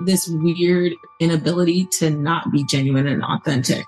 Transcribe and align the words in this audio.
this 0.00 0.28
weird 0.28 0.92
inability 1.20 1.86
to 1.98 2.10
not 2.10 2.50
be 2.52 2.64
genuine 2.64 3.06
and 3.06 3.22
authentic. 3.22 3.84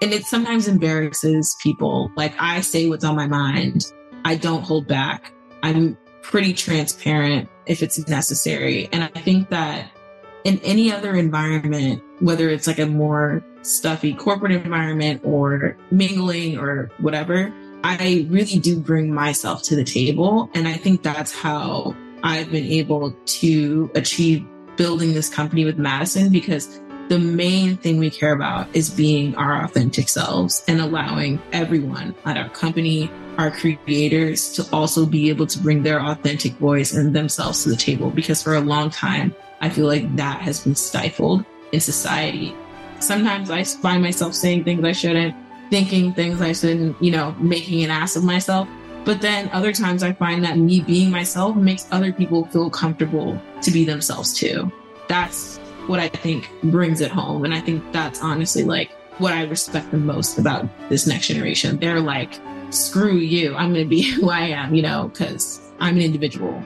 And 0.00 0.12
it 0.12 0.24
sometimes 0.24 0.66
embarrasses 0.66 1.56
people. 1.62 2.10
Like 2.16 2.34
I 2.38 2.60
say 2.60 2.88
what's 2.88 3.04
on 3.04 3.14
my 3.14 3.26
mind. 3.26 3.92
I 4.24 4.34
don't 4.36 4.62
hold 4.62 4.88
back. 4.88 5.32
I'm 5.62 5.96
pretty 6.22 6.52
transparent 6.52 7.48
if 7.66 7.82
it's 7.82 8.06
necessary. 8.08 8.88
And 8.92 9.04
I 9.04 9.20
think 9.20 9.50
that 9.50 9.90
in 10.44 10.58
any 10.60 10.92
other 10.92 11.14
environment, 11.14 12.02
whether 12.20 12.48
it's 12.48 12.66
like 12.66 12.78
a 12.78 12.86
more 12.86 13.44
stuffy 13.62 14.12
corporate 14.12 14.52
environment 14.52 15.20
or 15.24 15.76
mingling 15.90 16.58
or 16.58 16.90
whatever, 16.98 17.52
I 17.84 18.26
really 18.28 18.58
do 18.58 18.78
bring 18.78 19.12
myself 19.12 19.62
to 19.64 19.76
the 19.76 19.84
table. 19.84 20.50
And 20.54 20.66
I 20.66 20.74
think 20.74 21.02
that's 21.02 21.32
how 21.32 21.96
I've 22.22 22.50
been 22.50 22.66
able 22.66 23.12
to 23.12 23.90
achieve 23.94 24.46
building 24.76 25.14
this 25.14 25.28
company 25.28 25.64
with 25.64 25.78
Madison 25.78 26.30
because 26.30 26.80
the 27.08 27.18
main 27.18 27.76
thing 27.76 27.98
we 27.98 28.10
care 28.10 28.32
about 28.32 28.74
is 28.74 28.88
being 28.88 29.34
our 29.34 29.64
authentic 29.64 30.08
selves 30.08 30.64
and 30.68 30.80
allowing 30.80 31.42
everyone 31.52 32.14
at 32.24 32.36
our 32.36 32.48
company, 32.50 33.10
our 33.38 33.50
creators 33.50 34.52
to 34.52 34.66
also 34.72 35.04
be 35.04 35.28
able 35.28 35.46
to 35.46 35.58
bring 35.58 35.82
their 35.82 36.00
authentic 36.00 36.52
voice 36.54 36.94
and 36.94 37.14
themselves 37.14 37.64
to 37.64 37.68
the 37.68 37.76
table. 37.76 38.10
Because 38.10 38.42
for 38.42 38.54
a 38.54 38.60
long 38.60 38.88
time, 38.88 39.34
I 39.60 39.68
feel 39.68 39.86
like 39.86 40.16
that 40.16 40.40
has 40.40 40.60
been 40.60 40.74
stifled 40.74 41.44
in 41.72 41.80
society. 41.80 42.54
Sometimes 43.00 43.50
I 43.50 43.64
find 43.64 44.02
myself 44.02 44.34
saying 44.34 44.64
things 44.64 44.84
I 44.84 44.92
shouldn't, 44.92 45.34
thinking 45.70 46.14
things 46.14 46.40
I 46.40 46.52
shouldn't, 46.52 47.02
you 47.02 47.10
know, 47.10 47.34
making 47.40 47.82
an 47.82 47.90
ass 47.90 48.16
of 48.16 48.24
myself. 48.24 48.68
But 49.04 49.20
then 49.20 49.50
other 49.52 49.72
times 49.72 50.02
I 50.02 50.12
find 50.12 50.44
that 50.44 50.58
me 50.58 50.80
being 50.80 51.10
myself 51.10 51.56
makes 51.56 51.86
other 51.90 52.12
people 52.12 52.46
feel 52.46 52.70
comfortable 52.70 53.40
to 53.62 53.70
be 53.70 53.84
themselves 53.84 54.32
too. 54.32 54.70
That's 55.08 55.58
what 55.86 55.98
I 55.98 56.08
think 56.08 56.48
brings 56.62 57.00
it 57.00 57.10
home. 57.10 57.44
And 57.44 57.52
I 57.52 57.60
think 57.60 57.82
that's 57.92 58.22
honestly 58.22 58.64
like 58.64 58.92
what 59.18 59.32
I 59.32 59.42
respect 59.44 59.90
the 59.90 59.98
most 59.98 60.38
about 60.38 60.68
this 60.88 61.06
next 61.06 61.26
generation. 61.26 61.78
They're 61.78 62.00
like, 62.00 62.38
screw 62.70 63.16
you. 63.16 63.54
I'm 63.56 63.72
going 63.72 63.84
to 63.84 63.88
be 63.88 64.02
who 64.12 64.30
I 64.30 64.42
am, 64.42 64.74
you 64.74 64.82
know, 64.82 65.08
because 65.08 65.60
I'm 65.80 65.96
an 65.96 66.02
individual. 66.02 66.62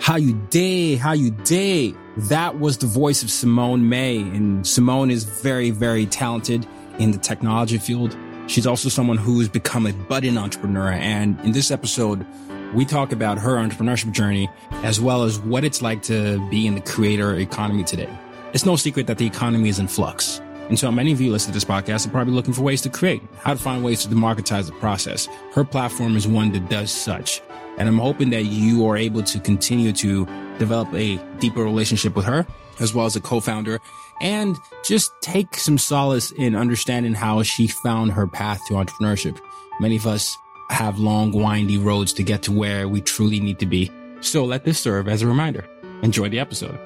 How 0.00 0.16
you 0.16 0.34
day, 0.50 0.96
how 0.96 1.12
you 1.12 1.30
day. 1.30 1.94
That 2.16 2.58
was 2.58 2.78
the 2.78 2.86
voice 2.86 3.22
of 3.22 3.30
Simone 3.30 3.88
May. 3.88 4.18
And 4.18 4.66
Simone 4.66 5.10
is 5.10 5.24
very, 5.24 5.70
very 5.70 6.06
talented 6.06 6.66
in 6.98 7.10
the 7.10 7.18
technology 7.18 7.78
field. 7.78 8.16
She's 8.46 8.66
also 8.66 8.88
someone 8.88 9.16
who's 9.16 9.48
become 9.48 9.86
a 9.86 9.92
budding 9.92 10.36
entrepreneur. 10.36 10.90
And 10.92 11.40
in 11.40 11.52
this 11.52 11.70
episode, 11.70 12.26
we 12.74 12.84
talk 12.84 13.12
about 13.12 13.38
her 13.38 13.56
entrepreneurship 13.56 14.12
journey 14.12 14.48
as 14.82 15.00
well 15.00 15.22
as 15.22 15.38
what 15.38 15.64
it's 15.64 15.80
like 15.80 16.02
to 16.02 16.46
be 16.50 16.66
in 16.66 16.74
the 16.74 16.80
creator 16.80 17.34
economy 17.34 17.84
today. 17.84 18.08
It's 18.52 18.66
no 18.66 18.76
secret 18.76 19.06
that 19.06 19.18
the 19.18 19.26
economy 19.26 19.68
is 19.68 19.78
in 19.78 19.88
flux. 19.88 20.40
And 20.68 20.78
so 20.78 20.90
many 20.90 21.12
of 21.12 21.20
you 21.20 21.30
listening 21.30 21.52
to 21.52 21.56
this 21.56 21.64
podcast 21.64 22.06
are 22.06 22.10
probably 22.10 22.32
looking 22.32 22.54
for 22.54 22.62
ways 22.62 22.80
to 22.82 22.88
create, 22.88 23.22
how 23.38 23.52
to 23.54 23.60
find 23.60 23.84
ways 23.84 24.02
to 24.02 24.08
democratize 24.08 24.66
the 24.66 24.72
process. 24.74 25.28
Her 25.52 25.64
platform 25.64 26.16
is 26.16 26.26
one 26.26 26.52
that 26.52 26.70
does 26.70 26.90
such. 26.90 27.42
And 27.76 27.88
I'm 27.88 27.98
hoping 27.98 28.30
that 28.30 28.44
you 28.44 28.86
are 28.86 28.96
able 28.96 29.22
to 29.24 29.40
continue 29.40 29.92
to 29.92 30.26
develop 30.58 30.92
a 30.94 31.16
deeper 31.38 31.62
relationship 31.62 32.16
with 32.16 32.24
her, 32.24 32.46
as 32.80 32.94
well 32.94 33.04
as 33.04 33.14
a 33.14 33.20
co-founder, 33.20 33.80
and 34.20 34.56
just 34.84 35.12
take 35.20 35.56
some 35.56 35.78
solace 35.78 36.30
in 36.32 36.54
understanding 36.54 37.14
how 37.14 37.42
she 37.42 37.66
found 37.66 38.12
her 38.12 38.26
path 38.26 38.60
to 38.68 38.74
entrepreneurship. 38.74 39.38
Many 39.80 39.96
of 39.96 40.06
us 40.06 40.36
have 40.70 40.98
long, 40.98 41.32
windy 41.32 41.78
roads 41.78 42.12
to 42.14 42.22
get 42.22 42.42
to 42.44 42.52
where 42.52 42.88
we 42.88 43.00
truly 43.00 43.40
need 43.40 43.58
to 43.58 43.66
be. 43.66 43.90
So 44.20 44.44
let 44.44 44.64
this 44.64 44.78
serve 44.78 45.08
as 45.08 45.22
a 45.22 45.26
reminder. 45.26 45.68
Enjoy 46.02 46.28
the 46.28 46.40
episode. 46.40 46.78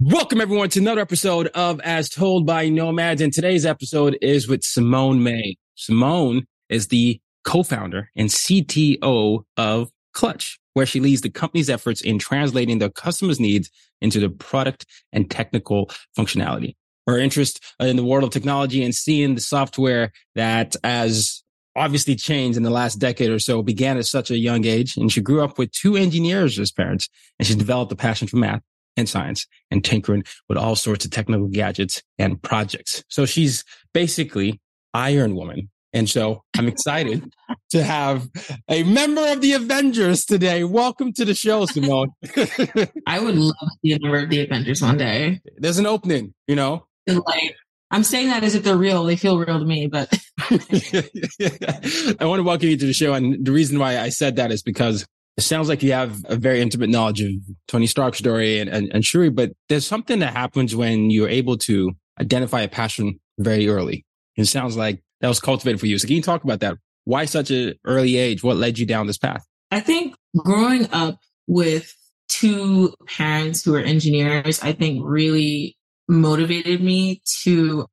Welcome 0.00 0.40
everyone 0.40 0.68
to 0.70 0.78
another 0.78 1.00
episode 1.00 1.48
of 1.48 1.80
As 1.80 2.08
Told 2.08 2.46
by 2.46 2.68
Nomads. 2.68 3.20
And 3.20 3.32
today's 3.32 3.66
episode 3.66 4.16
is 4.22 4.46
with 4.46 4.62
Simone 4.62 5.24
May. 5.24 5.56
Simone 5.74 6.46
is 6.68 6.86
the 6.86 7.20
co-founder 7.44 8.10
and 8.14 8.28
CTO 8.28 9.42
of 9.56 9.90
Clutch, 10.12 10.60
where 10.78 10.86
she 10.86 11.00
leads 11.00 11.22
the 11.22 11.28
company's 11.28 11.68
efforts 11.68 12.00
in 12.00 12.20
translating 12.20 12.78
the 12.78 12.88
customer's 12.88 13.40
needs 13.40 13.68
into 14.00 14.20
the 14.20 14.30
product 14.30 14.86
and 15.12 15.28
technical 15.28 15.90
functionality. 16.16 16.76
Her 17.08 17.18
interest 17.18 17.60
in 17.80 17.96
the 17.96 18.04
world 18.04 18.22
of 18.22 18.30
technology 18.30 18.84
and 18.84 18.94
seeing 18.94 19.34
the 19.34 19.40
software 19.40 20.12
that 20.36 20.76
as 20.84 21.42
obviously 21.74 22.14
changed 22.14 22.56
in 22.56 22.62
the 22.62 22.70
last 22.70 23.00
decade 23.00 23.28
or 23.28 23.40
so 23.40 23.60
began 23.60 23.98
at 23.98 24.06
such 24.06 24.30
a 24.30 24.38
young 24.38 24.64
age. 24.66 24.96
And 24.96 25.10
she 25.10 25.20
grew 25.20 25.42
up 25.42 25.58
with 25.58 25.72
two 25.72 25.96
engineers 25.96 26.60
as 26.60 26.70
parents 26.70 27.08
and 27.40 27.48
she 27.48 27.56
developed 27.56 27.90
a 27.90 27.96
passion 27.96 28.28
for 28.28 28.36
math 28.36 28.62
and 28.96 29.08
science 29.08 29.48
and 29.72 29.84
tinkering 29.84 30.22
with 30.48 30.58
all 30.58 30.76
sorts 30.76 31.04
of 31.04 31.10
technical 31.10 31.48
gadgets 31.48 32.04
and 32.20 32.40
projects. 32.40 33.02
So 33.08 33.26
she's 33.26 33.64
basically 33.92 34.60
Iron 34.94 35.34
Woman 35.34 35.70
and 35.92 36.08
so 36.08 36.42
I'm 36.56 36.68
excited 36.68 37.32
to 37.70 37.82
have 37.82 38.28
a 38.68 38.82
member 38.82 39.26
of 39.32 39.40
the 39.40 39.54
Avengers 39.54 40.24
today. 40.24 40.64
Welcome 40.64 41.12
to 41.14 41.24
the 41.24 41.34
show, 41.34 41.64
Simone. 41.66 42.10
I 43.06 43.18
would 43.20 43.36
love 43.36 43.54
to 43.60 43.78
be 43.82 43.92
a 43.94 43.98
member 44.00 44.18
of 44.18 44.30
the 44.30 44.42
Avengers 44.42 44.82
one 44.82 44.98
day. 44.98 45.40
There's 45.56 45.78
an 45.78 45.86
opening, 45.86 46.34
you 46.46 46.56
know? 46.56 46.86
Like, 47.06 47.56
I'm 47.90 48.04
saying 48.04 48.28
that 48.28 48.44
as 48.44 48.54
if 48.54 48.64
they're 48.64 48.76
real. 48.76 49.04
They 49.04 49.16
feel 49.16 49.38
real 49.38 49.58
to 49.58 49.64
me, 49.64 49.86
but 49.86 50.12
I 50.50 52.24
want 52.26 52.40
to 52.40 52.42
welcome 52.42 52.68
you 52.68 52.76
to 52.76 52.86
the 52.86 52.92
show. 52.92 53.14
And 53.14 53.44
the 53.44 53.52
reason 53.52 53.78
why 53.78 53.98
I 53.98 54.10
said 54.10 54.36
that 54.36 54.52
is 54.52 54.62
because 54.62 55.06
it 55.38 55.42
sounds 55.42 55.68
like 55.68 55.82
you 55.82 55.92
have 55.92 56.18
a 56.26 56.36
very 56.36 56.60
intimate 56.60 56.90
knowledge 56.90 57.22
of 57.22 57.30
Tony 57.66 57.86
Stark's 57.86 58.18
story 58.18 58.58
and, 58.58 58.68
and, 58.68 58.90
and 58.92 59.04
Shuri, 59.04 59.30
but 59.30 59.52
there's 59.68 59.86
something 59.86 60.18
that 60.18 60.34
happens 60.34 60.76
when 60.76 61.10
you're 61.10 61.28
able 61.28 61.56
to 61.58 61.92
identify 62.20 62.60
a 62.60 62.68
passion 62.68 63.20
very 63.38 63.68
early. 63.68 64.04
It 64.36 64.46
sounds 64.46 64.76
like 64.76 65.00
that 65.20 65.28
was 65.28 65.40
cultivated 65.40 65.80
for 65.80 65.86
you. 65.86 65.98
So 65.98 66.06
can 66.06 66.16
you 66.16 66.22
talk 66.22 66.44
about 66.44 66.60
that? 66.60 66.76
Why 67.04 67.24
such 67.24 67.50
an 67.50 67.74
early 67.84 68.16
age? 68.16 68.42
What 68.42 68.56
led 68.56 68.78
you 68.78 68.86
down 68.86 69.06
this 69.06 69.18
path? 69.18 69.46
I 69.70 69.80
think 69.80 70.14
growing 70.36 70.88
up 70.92 71.18
with 71.46 71.92
two 72.28 72.94
parents 73.06 73.64
who 73.64 73.74
are 73.74 73.80
engineers, 73.80 74.60
I 74.60 74.72
think 74.72 75.02
really 75.04 75.76
motivated 76.08 76.82
me 76.82 77.22
to 77.42 77.86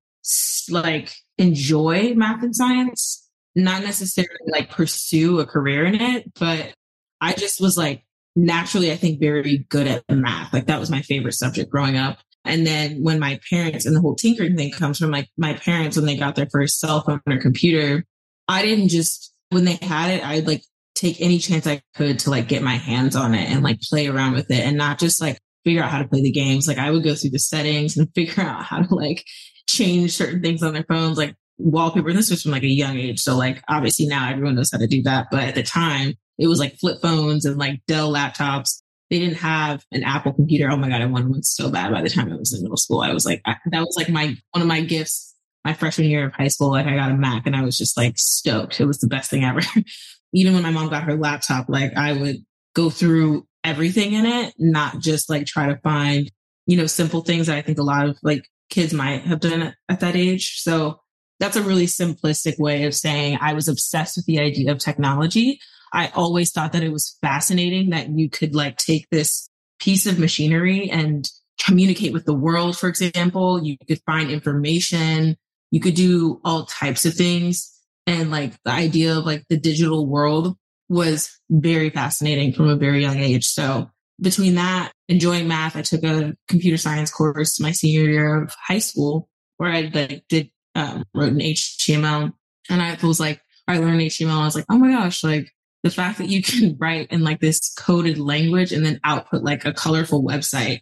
like 0.70 1.14
enjoy 1.38 2.14
math 2.16 2.44
and 2.44 2.56
science, 2.56 3.30
not 3.56 3.84
necessarily 3.84 4.40
like 4.48 4.70
pursue 4.70 5.40
a 5.40 5.46
career 5.46 5.86
in 5.86 5.96
it, 5.96 6.34
but 6.40 6.74
I 7.22 7.34
just 7.34 7.62
was 7.62 7.78
like 7.78 8.04
naturally, 8.36 8.92
I 8.92 8.98
think 8.98 9.20
very 9.20 9.66
good 9.70 9.88
at 9.88 10.04
math. 10.10 10.54
Like 10.54 10.68
that 10.68 10.80
was 10.80 10.90
my 10.90 11.02
favorite 11.02 11.34
subject 11.34 11.72
growing 11.72 11.98
up. 11.98 12.20
And 12.46 12.66
then 12.66 13.02
when 13.02 13.20
my 13.20 13.40
parents 13.50 13.86
and 13.86 13.96
the 13.96 14.02
whole 14.02 14.16
tinkering 14.16 14.56
thing 14.56 14.72
comes 14.72 14.98
from 14.98 15.12
like 15.12 15.30
my 15.38 15.54
parents 15.54 15.98
when 15.98 16.06
they 16.06 16.18
got 16.18 16.36
their 16.36 16.50
first 16.52 16.80
cell 16.80 17.02
phone 17.02 17.22
or 17.28 17.38
computer, 17.40 18.06
I 18.48 18.62
didn't 18.62 18.90
just 18.90 19.34
when 19.50 19.66
they 19.66 19.78
had 19.82 20.12
it, 20.12 20.26
I'd 20.26 20.48
like 20.48 20.64
take 20.96 21.20
any 21.22 21.40
chance 21.40 21.68
I 21.68 21.82
could 21.96 22.20
to 22.20 22.30
like 22.30 22.48
get 22.48 22.64
my 22.64 22.76
hands 22.76 23.16
on 23.16 23.36
it 23.36 23.50
and 23.50 23.64
like 23.64 23.82
play 23.82 24.08
around 24.08 24.34
with 24.34 24.50
it 24.50 24.62
and 24.62 24.78
not 24.78 25.00
just 25.00 25.22
like 25.22 25.40
figure 25.64 25.84
out 25.84 25.92
how 25.92 26.02
to 26.02 26.08
play 26.08 26.22
the 26.22 26.32
games. 26.32 26.68
Like 26.68 26.78
I 26.78 26.92
would 26.92 27.04
go 27.04 27.16
through 27.16 27.32
the 27.32 27.40
settings 27.40 27.98
and 27.98 28.10
figure 28.16 28.44
out 28.44 28.64
how 28.64 28.82
to 28.82 28.96
like 28.96 29.26
change 29.68 30.14
certain 30.14 30.42
things 30.42 30.64
on 30.64 30.74
their 30.74 30.86
phones. 30.88 31.18
Like 31.18 31.36
wallpaper. 31.58 32.10
And 32.10 32.18
this 32.18 32.30
was 32.30 32.42
from 32.42 32.52
like 32.52 32.64
a 32.64 32.68
young 32.68 32.98
age. 32.98 33.20
So 33.20 33.38
like 33.38 33.62
obviously 33.68 34.08
now 34.08 34.30
everyone 34.30 34.56
knows 34.56 34.72
how 34.72 34.78
to 34.78 34.88
do 34.88 35.02
that. 35.04 35.28
But 35.32 35.44
at 35.44 35.56
the 35.56 35.64
time 35.64 36.14
it 36.38 36.48
was 36.48 36.60
like 36.60 36.78
flip 36.78 37.02
phones 37.02 37.46
and 37.46 37.58
like 37.58 37.82
Dell 37.88 38.12
laptops. 38.12 38.82
They 39.10 39.20
didn't 39.20 39.38
have 39.38 39.84
an 39.92 40.04
Apple 40.04 40.34
computer. 40.34 40.70
Oh 40.70 40.78
my 40.78 40.90
God, 40.90 41.02
I 41.02 41.06
wanted 41.06 41.30
one 41.30 41.44
so 41.44 41.70
bad 41.70 41.92
by 41.92 42.02
the 42.02 42.10
time 42.10 42.32
I 42.32 42.36
was 42.36 42.54
in 42.54 42.64
middle 42.64 42.78
school. 42.78 43.02
I 43.02 43.14
was 43.14 43.26
like, 43.26 43.42
I, 43.46 43.56
that 43.72 43.82
was 43.82 43.96
like 43.98 44.10
my, 44.10 44.36
one 44.52 44.62
of 44.62 44.68
my 44.68 44.82
gifts 44.82 45.36
my 45.66 45.74
freshman 45.74 46.08
year 46.08 46.28
of 46.28 46.34
high 46.34 46.48
school. 46.48 46.70
Like 46.70 46.86
I 46.86 46.96
got 46.96 47.12
a 47.12 47.16
Mac 47.16 47.48
and 47.48 47.56
I 47.56 47.64
was 47.64 47.76
just 47.76 47.98
like 47.98 48.14
stoked. 48.18 48.80
It 48.80 48.86
was 48.86 49.00
the 49.00 49.08
best 49.08 49.32
thing 49.32 49.44
ever. 49.44 49.62
Even 50.34 50.54
when 50.54 50.64
my 50.64 50.70
mom 50.70 50.90
got 50.90 51.04
her 51.04 51.18
laptop, 51.18 51.66
like 51.68 51.98
I 51.98 52.14
would 52.14 52.46
go 52.76 52.90
through 52.90 53.48
everything 53.64 54.14
in 54.14 54.26
it, 54.26 54.54
not 54.60 55.00
just 55.00 55.30
like 55.30 55.48
try 55.48 55.66
to 55.68 55.78
find, 55.78 56.32
you 56.68 56.78
know, 56.78 56.86
simple 56.86 57.22
things 57.22 57.48
that 57.48 57.58
I 57.58 57.62
think 57.64 57.80
a 57.80 57.84
lot 57.84 58.08
of 58.08 58.18
like 58.22 58.48
kids 58.70 58.94
might 58.94 59.22
have 59.22 59.40
done 59.40 59.74
at 59.90 60.00
that 60.02 60.16
age. 60.16 60.60
So 60.60 61.02
that's 61.40 61.56
a 61.56 61.64
really 61.64 61.88
simplistic 61.88 62.60
way 62.60 62.84
of 62.84 62.94
saying 62.94 63.40
I 63.42 63.54
was 63.54 63.68
obsessed 63.68 64.18
with 64.18 64.26
the 64.28 64.40
idea 64.40 64.72
of 64.72 64.78
technology. 64.78 65.60
I 65.96 66.12
always 66.14 66.52
thought 66.52 66.74
that 66.74 66.84
it 66.84 66.92
was 66.92 67.18
fascinating 67.22 67.92
that 67.92 68.10
you 68.10 68.30
could 68.30 68.54
like 68.54 68.78
take 68.78 69.08
this 69.10 69.50
piece 69.80 70.06
of 70.06 70.20
machinery 70.20 70.90
and 70.90 71.28
communicate 71.64 72.12
with 72.12 72.26
the 72.26 72.34
world, 72.34 72.78
for 72.78 72.90
example. 72.90 73.64
You 73.64 73.78
could 73.88 74.02
find 74.06 74.30
information. 74.30 75.38
You 75.72 75.80
could 75.80 75.96
do 75.96 76.42
all 76.44 76.66
types 76.66 77.06
of 77.06 77.14
things. 77.14 77.72
And 78.06 78.30
like 78.30 78.62
the 78.64 78.72
idea 78.72 79.18
of 79.18 79.26
like 79.26 79.46
the 79.50 79.58
digital 79.58 80.06
world 80.06 80.58
was 80.90 81.32
very 81.50 81.90
fascinating 81.90 82.52
from 82.52 82.68
a 82.68 82.76
very 82.76 83.02
young 83.02 83.18
age. 83.18 83.46
So 83.46 83.90
between 84.22 84.56
that, 84.56 84.92
enjoying 85.08 85.48
math, 85.48 85.78
I 85.78 85.82
took 85.82 86.04
a 86.04 86.36
computer 86.50 86.78
science 86.78 87.10
course 87.10 87.60
my 87.60 87.72
senior 87.72 88.10
year 88.10 88.44
of 88.44 88.54
high 88.68 88.80
school 88.80 89.30
where 89.58 89.72
I 89.72 89.90
like, 89.94 90.26
did 90.28 90.52
um, 90.76 91.06
wrote 91.14 91.30
in 91.30 91.38
HTML, 91.38 92.34
and 92.70 92.82
I 92.82 92.98
was 93.02 93.20
like, 93.20 93.42
I 93.68 93.78
learned 93.78 94.02
HTML. 94.02 94.42
I 94.42 94.46
was 94.46 94.56
like, 94.56 94.66
oh 94.70 94.78
my 94.78 94.92
gosh, 94.92 95.24
like 95.24 95.52
the 95.86 95.92
fact 95.92 96.18
that 96.18 96.30
you 96.30 96.42
can 96.42 96.76
write 96.80 97.12
in 97.12 97.24
like 97.24 97.40
this 97.40 97.72
coded 97.78 98.18
language 98.18 98.72
and 98.72 98.84
then 98.84 99.00
output 99.04 99.44
like 99.44 99.66
a 99.66 99.72
colorful 99.72 100.24
website 100.24 100.80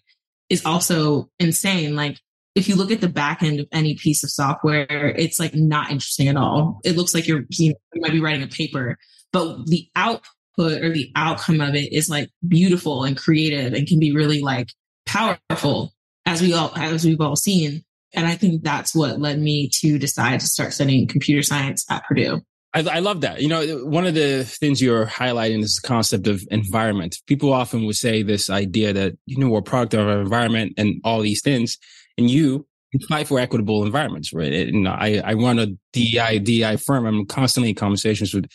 is 0.49 0.65
also 0.65 1.29
insane. 1.41 1.93
Like 1.93 2.21
if 2.55 2.69
you 2.69 2.75
look 2.75 2.89
at 2.89 3.01
the 3.01 3.09
back 3.09 3.43
end 3.43 3.59
of 3.59 3.67
any 3.73 3.95
piece 3.95 4.23
of 4.23 4.29
software, 4.29 5.13
it's 5.17 5.41
like 5.41 5.53
not 5.53 5.91
interesting 5.91 6.29
at 6.29 6.37
all. 6.37 6.79
It 6.85 6.95
looks 6.95 7.13
like 7.13 7.27
you're 7.27 7.43
you, 7.49 7.71
know, 7.71 7.75
you 7.93 8.01
might 8.01 8.13
be 8.13 8.21
writing 8.21 8.43
a 8.43 8.47
paper, 8.47 8.97
but 9.33 9.65
the 9.65 9.89
output 9.93 10.81
or 10.81 10.93
the 10.93 11.11
outcome 11.17 11.59
of 11.59 11.75
it 11.75 11.91
is 11.91 12.09
like 12.09 12.29
beautiful 12.47 13.03
and 13.03 13.17
creative 13.17 13.73
and 13.73 13.85
can 13.85 13.99
be 13.99 14.15
really 14.15 14.39
like 14.39 14.69
powerful 15.05 15.91
as 16.25 16.41
we 16.41 16.53
all 16.53 16.71
as 16.77 17.03
we've 17.03 17.19
all 17.19 17.35
seen. 17.35 17.83
And 18.13 18.25
I 18.25 18.35
think 18.35 18.63
that's 18.63 18.95
what 18.95 19.19
led 19.19 19.37
me 19.37 19.67
to 19.81 19.99
decide 19.99 20.39
to 20.39 20.47
start 20.47 20.71
studying 20.71 21.09
computer 21.09 21.41
science 21.41 21.83
at 21.89 22.05
Purdue. 22.05 22.41
I, 22.73 22.81
I, 22.81 22.99
love 22.99 23.21
that. 23.21 23.41
You 23.41 23.49
know, 23.49 23.85
one 23.85 24.07
of 24.07 24.15
the 24.15 24.43
things 24.43 24.81
you're 24.81 25.05
highlighting 25.05 25.61
is 25.61 25.75
the 25.75 25.87
concept 25.87 26.27
of 26.27 26.43
environment. 26.49 27.17
People 27.27 27.53
often 27.53 27.85
would 27.85 27.95
say 27.95 28.23
this 28.23 28.49
idea 28.49 28.93
that, 28.93 29.13
you 29.25 29.37
know, 29.37 29.49
we're 29.49 29.59
a 29.59 29.63
product 29.63 29.93
of 29.93 30.07
our 30.07 30.21
environment 30.21 30.73
and 30.77 30.99
all 31.03 31.21
these 31.21 31.41
things. 31.41 31.77
And 32.17 32.29
you 32.29 32.65
fight 33.07 33.27
for 33.27 33.39
equitable 33.39 33.85
environments, 33.85 34.33
right? 34.33 34.51
And 34.51 34.87
I, 34.87 35.21
I 35.23 35.33
run 35.33 35.59
a 35.59 35.67
DEI, 35.93 36.39
DEI 36.39 36.77
firm. 36.77 37.05
I'm 37.05 37.25
constantly 37.25 37.69
in 37.69 37.75
conversations 37.75 38.33
with 38.33 38.45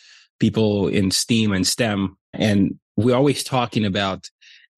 people 0.40 0.88
in 0.88 1.10
STEAM 1.10 1.52
and 1.52 1.66
STEM. 1.66 2.16
And 2.32 2.78
we're 2.96 3.16
always 3.16 3.44
talking 3.44 3.84
about 3.84 4.28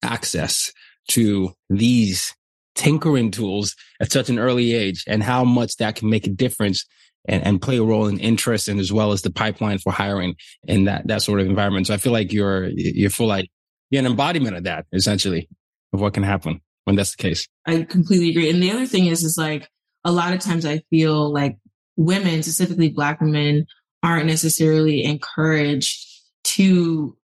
access 0.03 0.71
to 1.09 1.53
these 1.69 2.35
tinkering 2.75 3.31
tools 3.31 3.75
at 3.99 4.11
such 4.11 4.29
an 4.29 4.39
early 4.39 4.73
age 4.73 5.03
and 5.07 5.21
how 5.21 5.43
much 5.43 5.75
that 5.77 5.95
can 5.95 6.09
make 6.09 6.25
a 6.25 6.31
difference 6.31 6.85
and, 7.25 7.45
and 7.45 7.61
play 7.61 7.77
a 7.77 7.83
role 7.83 8.07
in 8.07 8.19
interest 8.19 8.67
and 8.67 8.79
as 8.79 8.91
well 8.91 9.11
as 9.11 9.21
the 9.21 9.31
pipeline 9.31 9.77
for 9.77 9.91
hiring 9.91 10.35
in 10.67 10.85
that, 10.85 11.07
that 11.07 11.21
sort 11.21 11.39
of 11.39 11.47
environment. 11.47 11.87
So 11.87 11.93
I 11.93 11.97
feel 11.97 12.13
like 12.13 12.33
you're, 12.33 12.67
you're 12.69 13.09
full 13.09 13.27
like, 13.27 13.49
you're 13.89 13.99
an 13.99 14.05
embodiment 14.05 14.55
of 14.55 14.63
that 14.63 14.85
essentially 14.93 15.49
of 15.93 16.01
what 16.01 16.13
can 16.13 16.23
happen 16.23 16.61
when 16.85 16.95
that's 16.95 17.15
the 17.15 17.21
case. 17.21 17.47
I 17.65 17.83
completely 17.83 18.29
agree. 18.29 18.49
And 18.49 18.61
the 18.61 18.71
other 18.71 18.85
thing 18.85 19.07
is, 19.07 19.23
is 19.23 19.37
like 19.37 19.67
a 20.03 20.11
lot 20.11 20.33
of 20.33 20.39
times 20.39 20.65
I 20.65 20.79
feel 20.89 21.31
like 21.31 21.57
women, 21.97 22.41
specifically 22.43 22.89
black 22.89 23.21
women, 23.21 23.65
aren't 24.03 24.25
necessarily 24.25 25.03
encouraged 25.03 26.07
to 26.43 27.15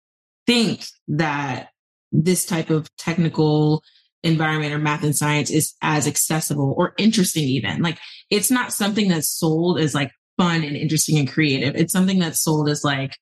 think 0.47 0.85
that 1.09 1.71
this 2.13 2.45
type 2.45 2.71
of 2.71 2.95
technical 2.97 3.83
environment 4.23 4.73
or 4.73 4.79
math 4.79 5.05
and 5.05 5.17
science 5.17 5.51
is 5.51 5.75
as 5.83 6.07
accessible 6.07 6.75
or 6.77 6.95
interesting 6.99 7.45
even. 7.45 7.83
Like 7.83 7.99
it's 8.31 8.51
not 8.51 8.73
something 8.73 9.09
that's 9.09 9.29
sold 9.29 9.79
as 9.79 9.95
like 9.95 10.11
fun 10.37 10.65
and 10.65 10.77
interesting 10.77 11.19
and 11.19 11.31
creative. 11.31 11.75
It's 11.77 11.93
something 11.93 12.19
that's 12.19 12.43
sold 12.43 12.69
as 12.69 12.85
like 12.85 13.17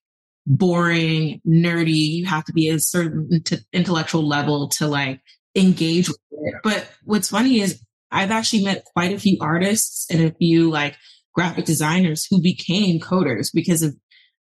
boring 0.46 1.40
nerdy. 1.46 2.18
You 2.18 2.26
have 2.26 2.44
to 2.44 2.52
be 2.52 2.68
a 2.68 2.78
certain 2.78 3.42
intellectual 3.72 4.26
level 4.26 4.68
to 4.78 4.86
like 4.86 5.20
engage 5.54 6.08
with 6.08 6.18
it. 6.30 6.54
But 6.62 6.88
what's 7.04 7.28
funny 7.28 7.60
is 7.60 7.80
i've 8.14 8.30
actually 8.30 8.64
met 8.64 8.84
quite 8.84 9.12
a 9.12 9.18
few 9.18 9.36
artists 9.40 10.06
and 10.10 10.24
a 10.24 10.34
few 10.34 10.70
like 10.70 10.96
graphic 11.34 11.64
designers 11.64 12.26
who 12.30 12.40
became 12.40 13.00
coders 13.00 13.48
because 13.52 13.82
of 13.82 13.94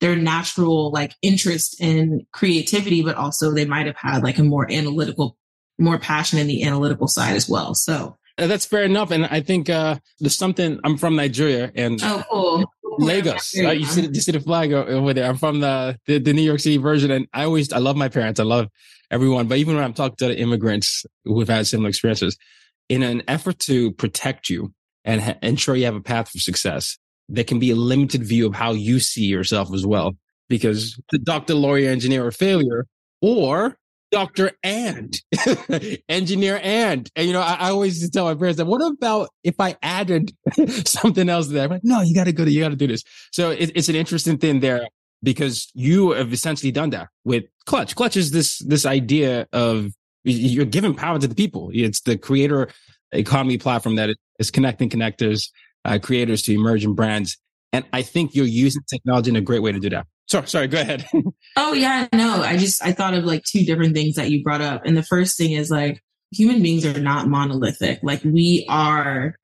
their 0.01 0.17
natural 0.17 0.91
like 0.93 1.15
interest 1.23 1.81
in 1.81 2.27
creativity 2.33 3.03
but 3.03 3.17
also 3.17 3.53
they 3.53 3.65
might 3.65 3.87
have 3.87 3.97
had 3.97 4.23
like 4.23 4.39
a 4.39 4.43
more 4.43 4.71
analytical 4.71 5.37
more 5.81 5.99
passion 5.99 6.39
in 6.39 6.47
the 6.47 6.63
analytical 6.63 7.09
side 7.09 7.35
as 7.35 7.49
well. 7.49 7.75
So 7.75 8.17
uh, 8.39 8.47
that's 8.47 8.65
fair 8.65 8.85
enough. 8.85 9.11
And 9.11 9.27
I 9.27 9.41
think 9.41 9.69
uh, 9.69 9.99
there's 10.19 10.37
something. 10.37 10.79
I'm 10.85 10.97
from 10.97 11.17
Nigeria, 11.17 11.73
and 11.75 12.01
oh, 12.03 12.25
cool. 12.31 12.65
Lagos. 12.99 13.55
Uh, 13.57 13.71
you 13.71 13.85
see, 13.85 14.03
you 14.03 14.21
see 14.21 14.33
the 14.33 14.41
flag 14.41 14.73
over 14.73 15.15
there. 15.15 15.29
I'm 15.29 15.37
from 15.37 15.61
the, 15.61 15.99
the, 16.07 16.19
the 16.19 16.33
New 16.33 16.43
York 16.43 16.61
City 16.61 16.77
version, 16.77 17.11
and 17.11 17.27
I 17.33 17.45
always 17.45 17.73
I 17.73 17.79
love 17.79 17.97
my 17.97 18.09
parents. 18.09 18.41
I 18.41 18.45
love 18.45 18.69
everyone, 19.11 19.49
but 19.49 19.59
even 19.59 19.75
when 19.75 19.85
I'm 19.85 19.95
talking 19.95 20.17
to 20.17 20.29
the 20.29 20.39
immigrants 20.39 21.05
who've 21.25 21.49
had 21.49 21.67
similar 21.67 21.89
experiences, 21.89 22.37
in 22.89 23.03
an 23.03 23.23
effort 23.29 23.59
to 23.61 23.93
protect 23.93 24.49
you 24.49 24.73
and 25.05 25.21
ha- 25.21 25.37
ensure 25.43 25.77
you 25.77 25.85
have 25.87 25.97
a 25.97 26.01
path 26.01 26.29
for 26.29 26.39
success, 26.39 26.99
there 27.29 27.45
can 27.45 27.59
be 27.59 27.71
a 27.71 27.77
limited 27.77 28.25
view 28.25 28.47
of 28.47 28.55
how 28.55 28.73
you 28.73 29.01
see 29.01 29.25
yourself 29.25 29.73
as 29.75 29.87
well. 29.87 30.17
Because 30.49 31.01
the 31.13 31.19
doctor, 31.19 31.55
lawyer, 31.55 31.91
engineer, 31.91 32.27
or 32.27 32.33
failure, 32.33 32.87
or 33.23 33.79
doctor 34.11 34.53
and 34.63 35.17
engineer 36.09 36.61
and 36.63 37.09
and 37.15 37.27
you 37.27 37.33
know 37.33 37.41
I, 37.41 37.55
I, 37.55 37.71
always 37.71 38.09
tell 38.11 38.25
my 38.25 38.35
parents 38.35 38.59
that 38.59 38.67
what 38.67 38.83
about 38.83 39.29
if 39.45 39.55
I 39.61 39.77
added 39.83 40.33
something 40.87 41.29
else 41.29 41.49
there? 41.49 41.65
I'm 41.65 41.71
like, 41.71 41.85
no, 41.85 42.01
you 42.01 42.15
got 42.15 42.25
to 42.25 42.33
go 42.33 42.45
to 42.45 42.51
you 42.51 42.61
got 42.61 42.71
to 42.71 42.77
do 42.77 42.87
this. 42.87 43.05
So 43.33 43.51
it, 43.51 43.73
it's 43.75 43.89
an 43.89 43.95
interesting 43.95 44.39
thing 44.39 44.61
there 44.61 44.87
because 45.23 45.71
you 45.75 46.13
have 46.13 46.33
essentially 46.33 46.73
done 46.73 46.91
that 46.91 47.09
with 47.25 47.45
Clutch. 47.67 47.95
Clutch 47.95 48.17
is 48.17 48.31
this 48.31 48.59
this 48.59 48.87
idea 48.87 49.47
of 49.53 49.93
you're 50.25 50.65
giving 50.65 50.95
power 50.95 51.19
to 51.19 51.27
the 51.27 51.35
people. 51.35 51.71
It's 51.73 52.01
the 52.01 52.19
creator 52.19 52.69
economy 53.13 53.59
platform 53.59 53.97
that 53.97 54.11
is 54.39 54.51
connecting 54.51 54.89
connectors, 54.89 55.51
uh, 55.85 55.99
creators 56.03 56.43
to 56.43 56.55
emerging 56.55 56.95
brands. 56.95 57.39
And 57.73 57.85
I 57.93 58.03
think 58.03 58.35
you're 58.35 58.47
using 58.47 58.83
technology 58.91 59.31
in 59.31 59.37
a 59.37 59.41
great 59.41 59.63
way 59.63 59.73
to 59.73 59.79
do 59.79 59.91
that. 59.91 60.07
Sorry, 60.31 60.47
sorry, 60.47 60.69
go 60.69 60.81
ahead. 60.81 61.07
oh 61.57 61.73
yeah, 61.73 62.07
no, 62.13 62.43
I 62.43 62.57
just 62.57 62.85
I 62.85 62.93
thought 62.93 63.15
of 63.15 63.25
like 63.25 63.43
two 63.45 63.65
different 63.65 63.95
things 63.95 64.15
that 64.15 64.31
you 64.31 64.45
brought 64.45 64.61
up. 64.61 64.83
And 64.85 64.97
the 64.97 65.03
first 65.03 65.37
thing 65.37 65.53
is 65.53 65.71
like 65.71 66.01
human 66.31 66.63
beings 66.63 66.87
are 66.87 67.01
not 67.01 67.27
monolithic. 67.27 67.99
Like 68.05 68.23
we 68.23 68.65
are 68.69 69.35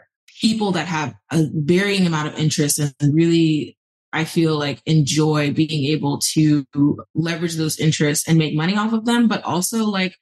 people 0.40 0.70
that 0.72 0.86
have 0.86 1.14
a 1.32 1.44
varying 1.52 2.06
amount 2.06 2.28
of 2.28 2.38
interest 2.38 2.78
and 2.78 2.94
really 3.14 3.76
I 4.12 4.24
feel 4.24 4.56
like 4.58 4.80
enjoy 4.86 5.52
being 5.52 5.92
able 5.92 6.20
to 6.34 6.64
leverage 7.14 7.56
those 7.56 7.80
interests 7.80 8.28
and 8.28 8.38
make 8.38 8.54
money 8.54 8.76
off 8.76 8.92
of 8.92 9.04
them, 9.04 9.26
but 9.26 9.42
also 9.44 9.84
like 9.84 10.16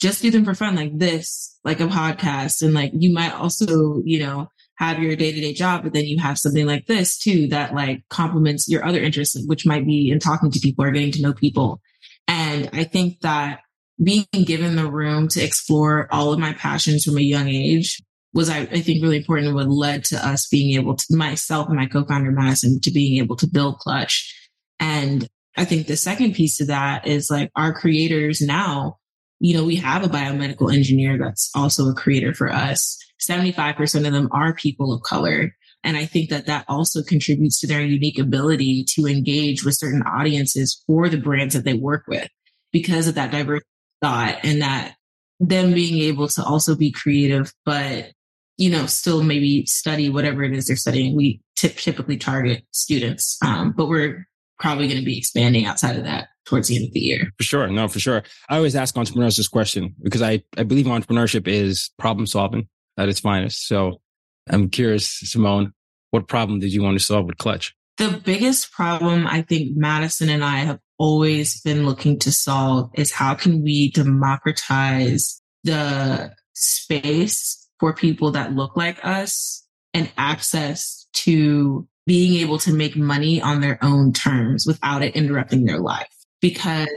just 0.00 0.22
do 0.22 0.30
them 0.30 0.44
for 0.44 0.54
fun, 0.54 0.76
like 0.76 0.96
this, 0.98 1.58
like 1.64 1.80
a 1.80 1.86
podcast. 1.86 2.62
And 2.62 2.74
like 2.74 2.92
you 2.94 3.12
might 3.12 3.32
also, 3.32 4.02
you 4.04 4.20
know, 4.20 4.48
have 4.80 4.98
your 4.98 5.14
day 5.14 5.30
to 5.30 5.40
day 5.40 5.52
job, 5.52 5.82
but 5.82 5.92
then 5.92 6.06
you 6.06 6.18
have 6.18 6.38
something 6.38 6.66
like 6.66 6.86
this 6.86 7.18
too 7.18 7.46
that 7.48 7.74
like 7.74 8.02
complements 8.08 8.66
your 8.66 8.84
other 8.84 9.00
interests, 9.00 9.38
which 9.46 9.66
might 9.66 9.86
be 9.86 10.10
in 10.10 10.18
talking 10.18 10.50
to 10.50 10.58
people 10.58 10.84
or 10.84 10.90
getting 10.90 11.12
to 11.12 11.22
know 11.22 11.34
people. 11.34 11.80
And 12.26 12.70
I 12.72 12.84
think 12.84 13.20
that 13.20 13.60
being 14.02 14.24
given 14.32 14.76
the 14.76 14.90
room 14.90 15.28
to 15.28 15.44
explore 15.44 16.08
all 16.10 16.32
of 16.32 16.38
my 16.38 16.54
passions 16.54 17.04
from 17.04 17.18
a 17.18 17.22
young 17.22 17.48
age 17.48 18.00
was, 18.32 18.48
I, 18.48 18.60
I 18.60 18.80
think, 18.80 19.02
really 19.02 19.18
important 19.18 19.54
what 19.54 19.68
led 19.68 20.04
to 20.04 20.26
us 20.26 20.48
being 20.48 20.74
able 20.80 20.96
to, 20.96 21.16
myself 21.16 21.68
and 21.68 21.76
my 21.76 21.86
co-founder 21.86 22.30
Madison, 22.30 22.80
to 22.80 22.90
being 22.90 23.22
able 23.22 23.36
to 23.36 23.46
build 23.46 23.78
Clutch. 23.80 24.34
And 24.78 25.28
I 25.58 25.66
think 25.66 25.88
the 25.88 25.96
second 25.96 26.34
piece 26.34 26.56
to 26.56 26.64
that 26.66 27.06
is 27.06 27.30
like 27.30 27.50
our 27.54 27.74
creators 27.74 28.40
now, 28.40 28.96
you 29.40 29.54
know, 29.54 29.64
we 29.64 29.76
have 29.76 30.04
a 30.04 30.08
biomedical 30.08 30.72
engineer 30.72 31.18
that's 31.18 31.50
also 31.54 31.88
a 31.88 31.94
creator 31.94 32.32
for 32.32 32.50
us 32.50 32.96
75% 33.20 34.06
of 34.06 34.12
them 34.12 34.28
are 34.32 34.54
people 34.54 34.92
of 34.92 35.02
color. 35.02 35.54
And 35.82 35.96
I 35.96 36.04
think 36.04 36.30
that 36.30 36.46
that 36.46 36.64
also 36.68 37.02
contributes 37.02 37.60
to 37.60 37.66
their 37.66 37.82
unique 37.82 38.18
ability 38.18 38.84
to 38.94 39.06
engage 39.06 39.64
with 39.64 39.76
certain 39.76 40.02
audiences 40.02 40.82
for 40.86 41.08
the 41.08 41.16
brands 41.16 41.54
that 41.54 41.64
they 41.64 41.74
work 41.74 42.04
with 42.06 42.28
because 42.72 43.08
of 43.08 43.14
that 43.14 43.32
diverse 43.32 43.62
thought 44.02 44.38
and 44.44 44.62
that 44.62 44.94
them 45.38 45.72
being 45.72 46.02
able 46.02 46.28
to 46.28 46.44
also 46.44 46.76
be 46.76 46.90
creative, 46.90 47.52
but 47.64 48.12
you 48.58 48.68
know, 48.68 48.84
still 48.84 49.22
maybe 49.22 49.64
study 49.64 50.10
whatever 50.10 50.42
it 50.44 50.52
is 50.52 50.66
they're 50.66 50.76
studying. 50.76 51.16
We 51.16 51.40
typically 51.56 52.18
target 52.18 52.62
students, 52.72 53.38
um, 53.42 53.72
but 53.72 53.88
we're 53.88 54.28
probably 54.58 54.86
going 54.86 55.00
to 55.00 55.04
be 55.04 55.16
expanding 55.16 55.64
outside 55.64 55.96
of 55.96 56.04
that 56.04 56.28
towards 56.44 56.68
the 56.68 56.76
end 56.76 56.86
of 56.86 56.92
the 56.92 57.00
year. 57.00 57.32
For 57.38 57.44
sure. 57.44 57.68
No, 57.68 57.88
for 57.88 58.00
sure. 58.00 58.22
I 58.50 58.56
always 58.56 58.76
ask 58.76 58.94
entrepreneurs 58.98 59.38
this 59.38 59.48
question 59.48 59.94
because 60.02 60.20
I, 60.20 60.42
I 60.58 60.64
believe 60.64 60.84
entrepreneurship 60.84 61.48
is 61.48 61.90
problem 61.98 62.26
solving 62.26 62.68
at 62.98 63.08
its 63.08 63.20
finest. 63.20 63.66
So 63.66 64.00
I'm 64.48 64.68
curious, 64.68 65.06
Simone, 65.08 65.72
what 66.10 66.28
problem 66.28 66.60
did 66.60 66.72
you 66.72 66.82
want 66.82 66.98
to 66.98 67.04
solve 67.04 67.26
with 67.26 67.38
Clutch? 67.38 67.74
The 67.98 68.20
biggest 68.24 68.72
problem 68.72 69.26
I 69.26 69.42
think 69.42 69.76
Madison 69.76 70.28
and 70.28 70.42
I 70.42 70.58
have 70.58 70.80
always 70.98 71.60
been 71.60 71.86
looking 71.86 72.18
to 72.20 72.32
solve 72.32 72.90
is 72.94 73.12
how 73.12 73.34
can 73.34 73.62
we 73.62 73.90
democratize 73.90 75.40
the 75.64 76.32
space 76.54 77.68
for 77.78 77.92
people 77.92 78.30
that 78.32 78.54
look 78.54 78.76
like 78.76 79.04
us 79.04 79.66
and 79.94 80.10
access 80.16 81.06
to 81.12 81.86
being 82.06 82.40
able 82.40 82.58
to 82.58 82.72
make 82.72 82.96
money 82.96 83.40
on 83.40 83.60
their 83.60 83.78
own 83.82 84.12
terms 84.12 84.66
without 84.66 85.02
it 85.02 85.14
interrupting 85.14 85.64
their 85.64 85.78
life. 85.78 86.08
Because, 86.40 86.88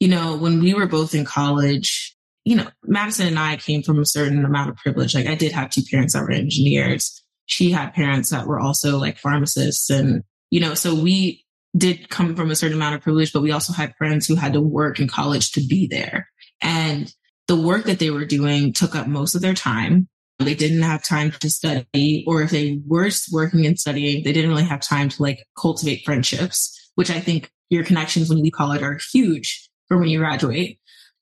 you 0.00 0.08
know, 0.08 0.36
when 0.36 0.60
we 0.60 0.74
were 0.74 0.86
both 0.86 1.14
in 1.14 1.24
college, 1.24 2.16
you 2.48 2.56
know, 2.56 2.66
Madison 2.84 3.26
and 3.26 3.38
I 3.38 3.56
came 3.56 3.82
from 3.82 4.00
a 4.00 4.06
certain 4.06 4.42
amount 4.42 4.70
of 4.70 4.76
privilege. 4.76 5.14
Like 5.14 5.26
I 5.26 5.34
did 5.34 5.52
have 5.52 5.68
two 5.68 5.82
parents 5.90 6.14
that 6.14 6.22
were 6.22 6.30
engineers. 6.30 7.22
She 7.44 7.70
had 7.70 7.92
parents 7.92 8.30
that 8.30 8.46
were 8.46 8.58
also 8.58 8.96
like 8.96 9.18
pharmacists. 9.18 9.90
And, 9.90 10.22
you 10.48 10.58
know, 10.58 10.72
so 10.72 10.94
we 10.94 11.44
did 11.76 12.08
come 12.08 12.34
from 12.34 12.50
a 12.50 12.56
certain 12.56 12.78
amount 12.78 12.94
of 12.94 13.02
privilege, 13.02 13.34
but 13.34 13.42
we 13.42 13.52
also 13.52 13.74
had 13.74 13.94
friends 13.98 14.26
who 14.26 14.34
had 14.34 14.54
to 14.54 14.62
work 14.62 14.98
in 14.98 15.08
college 15.08 15.52
to 15.52 15.60
be 15.60 15.86
there. 15.88 16.26
And 16.62 17.12
the 17.48 17.56
work 17.56 17.84
that 17.84 17.98
they 17.98 18.08
were 18.08 18.24
doing 18.24 18.72
took 18.72 18.96
up 18.96 19.06
most 19.06 19.34
of 19.34 19.42
their 19.42 19.52
time. 19.52 20.08
They 20.38 20.54
didn't 20.54 20.82
have 20.82 21.04
time 21.04 21.32
to 21.32 21.50
study, 21.50 22.24
or 22.26 22.40
if 22.40 22.50
they 22.50 22.80
were 22.86 23.10
working 23.30 23.66
and 23.66 23.78
studying, 23.78 24.24
they 24.24 24.32
didn't 24.32 24.50
really 24.50 24.64
have 24.64 24.80
time 24.80 25.10
to 25.10 25.22
like 25.22 25.44
cultivate 25.60 26.02
friendships, 26.06 26.90
which 26.94 27.10
I 27.10 27.20
think 27.20 27.50
your 27.68 27.84
connections 27.84 28.30
when 28.30 28.38
you 28.38 28.44
leave 28.44 28.54
college 28.54 28.80
are 28.80 28.98
huge 29.12 29.68
for 29.86 29.98
when 29.98 30.08
you 30.08 30.20
graduate. 30.20 30.78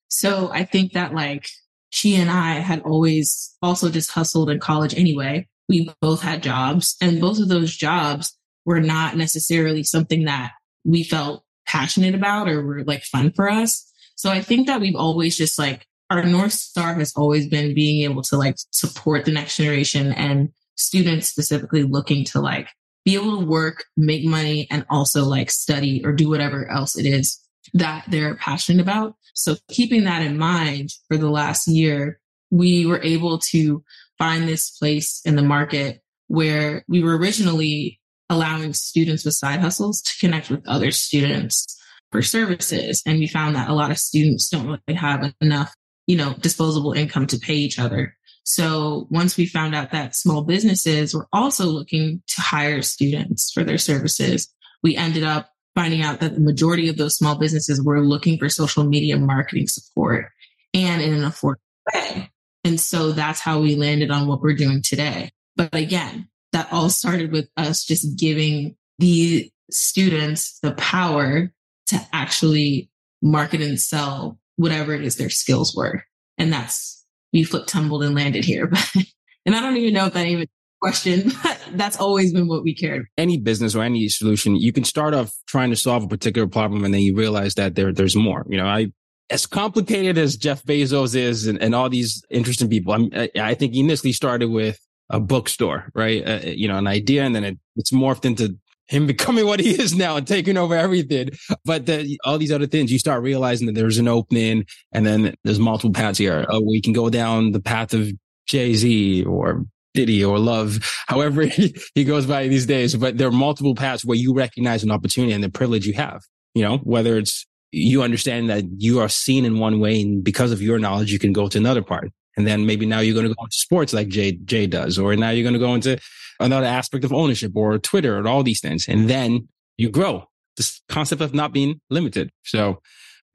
So 0.09 0.51
I 0.53 0.65
think 0.65 0.93
that 0.93 1.15
like 1.15 1.49
she 1.91 2.17
and 2.17 2.31
I 2.31 2.55
had 2.55 2.83
always 2.83 3.57
also 3.63 3.89
just 3.89 4.11
hustled 4.11 4.51
in 4.51 4.61
college 4.61 4.95
anyway. 4.95 5.49
We 5.69 5.91
both 6.01 6.23
had 6.23 6.43
jobs 6.43 6.97
and 7.01 7.21
both 7.21 7.39
of 7.39 7.49
those 7.49 7.77
jobs 7.77 8.37
were 8.65 8.81
not 8.81 9.17
necessarily 9.17 9.83
something 9.83 10.25
that 10.25 10.53
we 10.85 11.03
felt 11.03 11.45
passionate 11.67 12.15
about 12.15 12.49
or 12.49 12.63
were 12.65 12.85
like 12.85 13.03
fun 13.03 13.33
for 13.33 13.51
us. 13.51 13.91
So 14.15 14.31
I 14.31 14.41
think 14.41 14.67
that 14.67 14.81
we've 14.81 14.97
always 14.97 15.37
just 15.37 15.59
like 15.59 15.87
our 16.11 16.23
North 16.23 16.53
Star 16.53 16.95
has 16.95 17.13
always 17.17 17.49
been 17.49 17.75
being 17.75 18.09
able 18.09 18.23
to 18.23 18.37
like 18.37 18.57
support 18.71 19.25
the 19.25 19.33
next 19.33 19.57
generation 19.57 20.13
and 20.13 20.51
students 20.77 21.29
specifically 21.29 21.83
looking 21.83 22.25
to 22.27 22.41
like 22.41 22.69
be 23.05 23.15
able 23.15 23.39
to 23.39 23.47
work, 23.47 23.85
make 23.97 24.25
money, 24.25 24.67
and 24.71 24.85
also 24.91 25.25
like 25.25 25.51
study 25.51 26.05
or 26.05 26.13
do 26.13 26.29
whatever 26.29 26.69
else 26.71 26.97
it 26.97 27.07
is 27.07 27.41
that 27.75 28.05
they're 28.09 28.37
passionate 28.37 28.83
about. 28.83 29.17
So 29.35 29.57
keeping 29.69 30.05
that 30.05 30.23
in 30.23 30.39
mind 30.39 30.91
for 31.09 31.17
the 31.17 31.31
last 31.31 31.69
year, 31.69 32.21
we 32.51 32.87
were 32.87 33.03
able 33.03 33.39
to 33.39 33.83
find 34.19 34.49
this 34.49 34.71
place 34.71 35.21
in 35.25 35.37
the 35.37 35.43
market 35.43 36.01
where 36.29 36.85
we 36.89 37.03
were 37.03 37.17
originally 37.19 38.01
allowing 38.29 38.73
students 38.73 39.25
with 39.25 39.35
side 39.35 39.61
hustles 39.61 40.03
to 40.03 40.19
connect 40.19 40.51
with 40.51 40.67
other 40.67 40.91
students 40.91 41.79
for 42.11 42.23
services. 42.23 43.03
And 43.07 43.19
we 43.19 43.27
found 43.27 43.57
that 43.57 43.69
a 43.69 43.75
lot 43.75 43.91
of 43.91 43.99
students 43.99 44.49
don't 44.49 44.67
really 44.67 44.99
have 44.99 45.33
enough 45.41 45.75
you 46.07 46.17
know, 46.17 46.35
disposable 46.41 46.93
income 46.93 47.27
to 47.27 47.39
pay 47.39 47.55
each 47.55 47.79
other. 47.79 48.17
So 48.45 49.09
once 49.11 49.37
we 49.37 49.47
found 49.47 49.75
out 49.75 49.91
that 49.91 50.15
small 50.15 50.43
businesses 50.43 51.15
were 51.15 51.27
also 51.33 51.67
looking 51.67 52.23
to 52.29 52.41
hire 52.41 52.83
students 52.83 53.51
for 53.53 53.65
their 53.65 53.79
services, 53.79 54.53
we 54.83 54.97
ended 54.97 55.25
up 55.25 55.51
finding 55.77 56.03
out 56.03 56.19
that 56.21 56.35
the 56.35 56.41
majority 56.41 56.89
of 56.89 56.97
those 56.97 57.15
small 57.15 57.37
businesses 57.37 57.81
were 57.81 58.01
looking 58.01 58.39
for 58.39 58.49
social 58.49 58.83
media 58.83 59.17
marketing 59.17 59.69
support 59.69 60.33
and 60.75 61.03
in 61.03 61.13
an 61.13 61.31
affordable 61.31 61.59
way. 61.95 62.31
And 62.65 62.81
so 62.81 63.13
that's 63.13 63.39
how 63.39 63.61
we 63.61 63.77
landed 63.77 64.11
on 64.11 64.27
what 64.27 64.41
we're 64.41 64.55
doing 64.55 64.83
today. 64.83 65.31
But 65.55 65.75
again, 65.75 66.29
that 66.53 66.73
all 66.73 66.89
started 66.89 67.31
with 67.31 67.49
us 67.57 67.85
just 67.85 68.19
giving 68.19 68.75
the 68.99 69.53
students 69.71 70.59
the 70.61 70.73
power 70.73 71.53
to 71.89 72.09
actually 72.13 72.91
market 73.23 73.61
and 73.61 73.79
sell 73.79 74.39
whatever 74.57 74.95
it 74.95 75.05
is 75.05 75.17
their 75.17 75.31
skills 75.31 75.77
were. 75.77 76.03
And 76.39 76.53
that's, 76.53 77.05
we 77.33 77.45
flipped, 77.45 77.69
tumbled 77.69 78.03
and 78.03 78.15
landed 78.15 78.45
here. 78.45 78.71
But 79.47 79.55
and 79.55 79.55
I 79.55 79.61
don't 79.61 79.77
even 79.77 79.95
know 79.95 80.07
if 80.07 80.15
that 80.15 80.27
even 80.27 80.49
question. 80.81 81.33
that's 81.73 81.99
always 81.99 82.33
been 82.33 82.49
what 82.49 82.63
we 82.63 82.75
cared. 82.75 83.07
Any 83.17 83.39
business 83.39 83.75
or 83.75 83.83
any 83.83 84.09
solution, 84.09 84.57
you 84.57 84.73
can 84.73 84.85
start 84.85 85.15
off 85.15 85.33
trying 85.47 85.71
to 85.71 85.77
solve 85.77 86.05
a 86.05 86.09
particular 86.09 86.49
problem 86.49 86.85
and 86.85 86.93
then 86.93 87.01
you 87.01 87.15
realize 87.15 87.55
that 87.55 87.75
there, 87.75 87.93
there's 87.93 88.17
more. 88.17 88.45
You 88.49 88.59
know, 88.59 88.67
I, 88.67 88.93
as 89.31 89.47
complicated 89.47 90.19
as 90.19 90.37
Jeff 90.37 90.63
Bezos 90.65 91.15
is 91.15 91.47
and, 91.47 91.61
and 91.61 91.75
all 91.75 91.89
these 91.89 92.23
interesting 92.31 92.69
people, 92.69 92.93
I'm, 92.93 93.11
I, 93.15 93.31
I 93.41 93.55
think 93.55 93.75
he 93.75 93.81
initially 93.81 94.13
started 94.13 94.51
with 94.51 94.79
a 95.11 95.21
bookstore, 95.21 95.91
right? 95.95 96.27
Uh, 96.27 96.41
you 96.45 96.69
know, 96.69 96.79
an 96.79 96.87
idea 96.87 97.25
and 97.25 97.35
then 97.35 97.45
it, 97.45 97.59
it's 97.77 97.93
morphed 97.93 98.25
into 98.25 98.57
him 98.89 99.07
becoming 99.07 99.47
what 99.47 99.61
he 99.61 99.71
is 99.71 99.95
now 99.95 100.17
and 100.17 100.27
taking 100.27 100.57
over 100.57 100.75
everything. 100.75 101.31
But 101.65 101.87
the, 101.87 102.19
all 102.25 102.39
these 102.39 102.53
other 102.53 102.67
things, 102.67 102.93
you 102.93 102.99
start 102.99 103.23
realizing 103.23 103.67
that 103.67 103.75
there's 103.75 103.99
an 103.99 104.09
opening 104.09 104.65
and 104.93 105.07
then 105.07 105.35
there's 105.45 105.59
multiple 105.59 105.93
paths 105.93 106.19
here. 106.19 106.47
Oh, 106.49 106.61
we 106.61 106.81
can 106.81 106.93
go 106.93 107.11
down 107.11 107.53
the 107.53 107.61
path 107.61 107.95
of 107.95 108.11
Jay 108.47 108.75
Z 108.75 109.25
or 109.25 109.65
Diddy 109.97 110.25
or 110.25 110.39
Love, 110.39 110.79
however 111.09 111.43
he, 111.95 112.05
goes 112.05 112.27
by 112.27 112.47
these 112.47 112.67
days. 112.67 112.95
But 112.95 113.19
there 113.19 113.27
are 113.27 113.33
multiple 113.33 113.75
paths 113.75 114.05
where 114.05 114.17
you 114.17 114.33
recognize 114.33 114.85
an 114.85 114.93
opportunity 114.93 115.33
and 115.33 115.43
the 115.43 115.51
privilege 115.51 115.87
you 115.87 115.95
have, 115.95 116.23
you 116.55 116.63
know, 116.63 116.79
whether 116.79 117.19
it's 117.19 117.45
you 117.73 118.03
understand 118.03 118.49
that 118.49 118.65
you 118.79 119.01
are 119.01 119.09
seen 119.09 119.45
in 119.45 119.59
one 119.59 119.81
way 119.81 120.01
and 120.01 120.23
because 120.23 120.53
of 120.53 120.63
your 120.63 120.79
knowledge, 120.79 121.13
you 121.13 121.19
can 121.19 121.33
go 121.33 121.49
to 121.49 121.59
another 121.59 121.83
part. 121.83 122.13
And 122.37 122.47
then 122.47 122.67
maybe 122.67 122.87
now 122.87 123.01
you're 123.01 123.15
going 123.15 123.27
to 123.27 123.35
go 123.35 123.45
into 123.45 123.57
sports 123.57 123.93
like 123.93 124.09
Jay, 124.09 124.33
Jay 124.33 124.67
does, 124.67 124.99
or 124.99 125.17
now 125.17 125.31
you're 125.31 125.43
going 125.43 125.55
to 125.55 125.59
go 125.59 125.75
into 125.75 125.99
another 126.39 126.67
aspect 126.67 127.05
of 127.05 127.13
ownership 127.13 127.53
or 127.55 127.79
Twitter 127.79 128.19
and 128.19 128.29
all 128.29 128.43
these 128.43 128.61
things. 128.61 128.87
And 128.89 129.09
then 129.09 129.49
you 129.79 129.91
grow 129.91 130.29
this 130.57 130.81
concept 130.89 131.23
of 131.23 131.35
not 131.35 131.53
being 131.53 131.81
limited. 131.91 132.31
So 132.45 132.81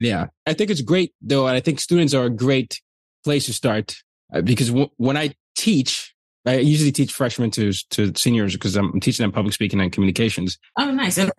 yeah, 0.00 0.26
I 0.46 0.52
think 0.52 0.70
it's 0.70 0.80
great 0.80 1.14
though. 1.20 1.46
And 1.46 1.56
I 1.56 1.60
think 1.60 1.80
students 1.80 2.14
are 2.14 2.24
a 2.24 2.30
great 2.30 2.80
place 3.24 3.46
to 3.46 3.52
start 3.52 3.96
uh, 4.34 4.40
because 4.40 4.68
w- 4.68 4.90
when 4.96 5.16
I 5.16 5.34
teach, 5.56 6.11
I 6.44 6.56
usually 6.56 6.92
teach 6.92 7.12
freshmen 7.12 7.50
to, 7.52 7.72
to 7.90 8.12
seniors 8.16 8.54
because 8.54 8.76
I'm 8.76 8.98
teaching 9.00 9.24
them 9.24 9.32
public 9.32 9.54
speaking 9.54 9.80
and 9.80 9.92
communications. 9.92 10.58
Oh, 10.78 10.90
nice. 10.90 11.18
And 11.18 11.30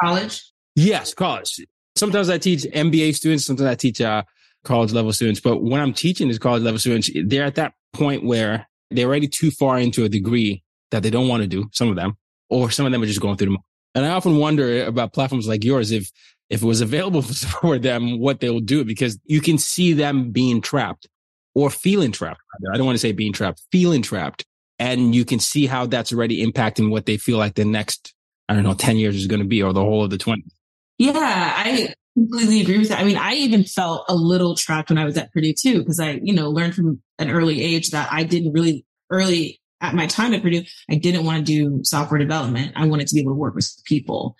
college? 0.00 0.42
Yes, 0.76 1.12
college. 1.14 1.60
Sometimes 1.96 2.30
I 2.30 2.38
teach 2.38 2.62
MBA 2.62 3.14
students. 3.14 3.46
Sometimes 3.46 3.68
I 3.68 3.74
teach 3.74 4.00
uh, 4.00 4.22
college 4.64 4.92
level 4.92 5.12
students. 5.12 5.40
But 5.40 5.62
when 5.62 5.80
I'm 5.80 5.92
teaching 5.92 6.28
these 6.28 6.38
college 6.38 6.62
level 6.62 6.78
students, 6.78 7.10
they're 7.26 7.44
at 7.44 7.56
that 7.56 7.74
point 7.92 8.24
where 8.24 8.66
they're 8.90 9.06
already 9.06 9.28
too 9.28 9.50
far 9.50 9.78
into 9.78 10.04
a 10.04 10.08
degree 10.08 10.62
that 10.90 11.02
they 11.02 11.10
don't 11.10 11.28
want 11.28 11.42
to 11.42 11.48
do, 11.48 11.68
some 11.72 11.88
of 11.88 11.96
them, 11.96 12.16
or 12.48 12.70
some 12.70 12.86
of 12.86 12.92
them 12.92 13.02
are 13.02 13.06
just 13.06 13.20
going 13.20 13.36
through 13.36 13.52
them. 13.52 13.58
And 13.94 14.04
I 14.04 14.10
often 14.10 14.36
wonder 14.36 14.84
about 14.84 15.12
platforms 15.12 15.48
like 15.48 15.64
yours, 15.64 15.90
if, 15.90 16.10
if 16.50 16.62
it 16.62 16.66
was 16.66 16.80
available 16.80 17.22
for 17.22 17.78
them, 17.78 18.20
what 18.20 18.40
they 18.40 18.50
will 18.50 18.60
do, 18.60 18.84
because 18.84 19.18
you 19.24 19.40
can 19.40 19.58
see 19.58 19.92
them 19.92 20.30
being 20.30 20.60
trapped 20.60 21.08
or 21.54 21.70
feeling 21.70 22.12
trapped. 22.12 22.40
I 22.72 22.76
don't 22.76 22.86
want 22.86 22.96
to 22.96 23.00
say 23.00 23.12
being 23.12 23.32
trapped, 23.32 23.62
feeling 23.70 24.02
trapped. 24.02 24.44
And 24.78 25.14
you 25.14 25.24
can 25.24 25.38
see 25.38 25.66
how 25.66 25.86
that's 25.86 26.12
already 26.12 26.44
impacting 26.44 26.90
what 26.90 27.06
they 27.06 27.16
feel 27.16 27.38
like 27.38 27.54
the 27.54 27.64
next, 27.64 28.12
I 28.48 28.54
don't 28.54 28.64
know, 28.64 28.74
10 28.74 28.96
years 28.96 29.14
is 29.14 29.28
going 29.28 29.40
to 29.40 29.46
be 29.46 29.62
or 29.62 29.72
the 29.72 29.80
whole 29.80 30.04
of 30.04 30.10
the 30.10 30.18
20s. 30.18 30.50
Yeah, 30.98 31.12
I 31.14 31.94
completely 32.16 32.60
agree 32.60 32.78
with 32.78 32.88
that. 32.88 33.00
I 33.00 33.04
mean, 33.04 33.16
I 33.16 33.34
even 33.34 33.64
felt 33.64 34.04
a 34.08 34.14
little 34.14 34.56
trapped 34.56 34.90
when 34.90 34.98
I 34.98 35.04
was 35.04 35.16
at 35.16 35.32
Purdue 35.32 35.54
too, 35.58 35.78
because 35.78 36.00
I, 36.00 36.20
you 36.22 36.34
know, 36.34 36.50
learned 36.50 36.74
from 36.74 37.00
an 37.18 37.30
early 37.30 37.62
age 37.62 37.90
that 37.90 38.08
I 38.12 38.24
didn't 38.24 38.52
really 38.52 38.84
early 39.10 39.60
at 39.80 39.94
my 39.94 40.06
time 40.06 40.34
at 40.34 40.42
Purdue, 40.42 40.64
I 40.90 40.96
didn't 40.96 41.24
want 41.24 41.38
to 41.38 41.44
do 41.44 41.80
software 41.84 42.18
development. 42.18 42.72
I 42.74 42.86
wanted 42.86 43.06
to 43.08 43.14
be 43.14 43.20
able 43.20 43.32
to 43.32 43.38
work 43.38 43.54
with 43.54 43.70
people. 43.84 44.36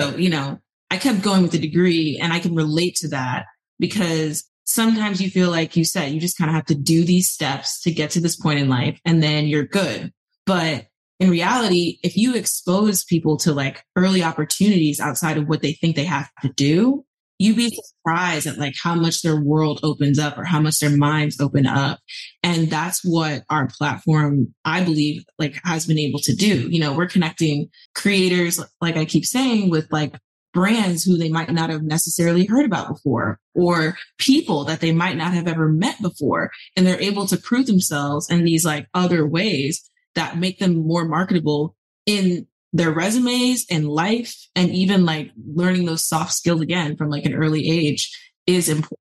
So, 0.00 0.16
you 0.16 0.30
know, 0.30 0.60
I 0.90 0.96
kept 0.96 1.22
going 1.22 1.42
with 1.42 1.52
the 1.52 1.58
degree 1.58 2.18
and 2.22 2.32
I 2.32 2.38
can 2.38 2.54
relate 2.54 2.96
to 2.96 3.08
that 3.08 3.46
because 3.78 4.44
sometimes 4.64 5.20
you 5.20 5.30
feel 5.30 5.50
like 5.50 5.76
you 5.76 5.84
said, 5.84 6.12
you 6.12 6.20
just 6.20 6.38
kind 6.38 6.50
of 6.50 6.54
have 6.54 6.66
to 6.66 6.74
do 6.74 7.04
these 7.04 7.30
steps 7.30 7.80
to 7.82 7.92
get 7.92 8.10
to 8.10 8.20
this 8.20 8.36
point 8.36 8.58
in 8.58 8.68
life 8.68 8.98
and 9.04 9.22
then 9.22 9.46
you're 9.46 9.66
good. 9.66 10.12
But 10.46 10.86
in 11.20 11.30
reality, 11.30 11.98
if 12.02 12.16
you 12.16 12.34
expose 12.34 13.04
people 13.04 13.36
to 13.38 13.52
like 13.52 13.82
early 13.96 14.22
opportunities 14.22 15.00
outside 15.00 15.38
of 15.38 15.48
what 15.48 15.62
they 15.62 15.72
think 15.72 15.96
they 15.96 16.04
have 16.04 16.28
to 16.42 16.48
do, 16.48 17.04
you'd 17.38 17.56
be 17.56 17.70
surprised 17.70 18.46
at 18.46 18.58
like 18.58 18.74
how 18.80 18.94
much 18.94 19.22
their 19.22 19.40
world 19.40 19.80
opens 19.82 20.18
up 20.18 20.38
or 20.38 20.44
how 20.44 20.60
much 20.60 20.78
their 20.78 20.96
minds 20.96 21.40
open 21.40 21.66
up. 21.66 21.98
And 22.42 22.70
that's 22.70 23.04
what 23.04 23.42
our 23.50 23.68
platform, 23.68 24.54
I 24.64 24.84
believe, 24.84 25.24
like 25.38 25.60
has 25.64 25.86
been 25.86 25.98
able 25.98 26.20
to 26.20 26.34
do. 26.34 26.68
You 26.70 26.80
know, 26.80 26.94
we're 26.94 27.06
connecting 27.06 27.70
creators, 27.94 28.60
like 28.80 28.96
I 28.96 29.04
keep 29.04 29.24
saying, 29.24 29.70
with 29.70 29.90
like 29.90 30.14
brands 30.54 31.02
who 31.02 31.18
they 31.18 31.28
might 31.28 31.52
not 31.52 31.68
have 31.68 31.82
necessarily 31.82 32.46
heard 32.46 32.64
about 32.64 32.88
before 32.88 33.38
or 33.54 33.98
people 34.18 34.64
that 34.64 34.80
they 34.80 34.92
might 34.92 35.16
not 35.16 35.34
have 35.34 35.48
ever 35.48 35.68
met 35.68 36.00
before. 36.00 36.50
And 36.76 36.86
they're 36.86 37.00
able 37.00 37.26
to 37.26 37.36
prove 37.36 37.66
themselves 37.66 38.30
in 38.30 38.44
these 38.44 38.64
like 38.64 38.86
other 38.94 39.26
ways 39.26 39.90
that 40.14 40.38
make 40.38 40.60
them 40.60 40.86
more 40.86 41.04
marketable 41.04 41.76
in 42.06 42.46
their 42.72 42.92
resumes 42.92 43.66
and 43.70 43.88
life 43.88 44.34
and 44.54 44.70
even 44.70 45.04
like 45.04 45.30
learning 45.54 45.84
those 45.84 46.06
soft 46.06 46.32
skills 46.32 46.60
again 46.60 46.96
from 46.96 47.10
like 47.10 47.24
an 47.24 47.34
early 47.34 47.68
age 47.70 48.16
is 48.46 48.68
important. 48.68 49.00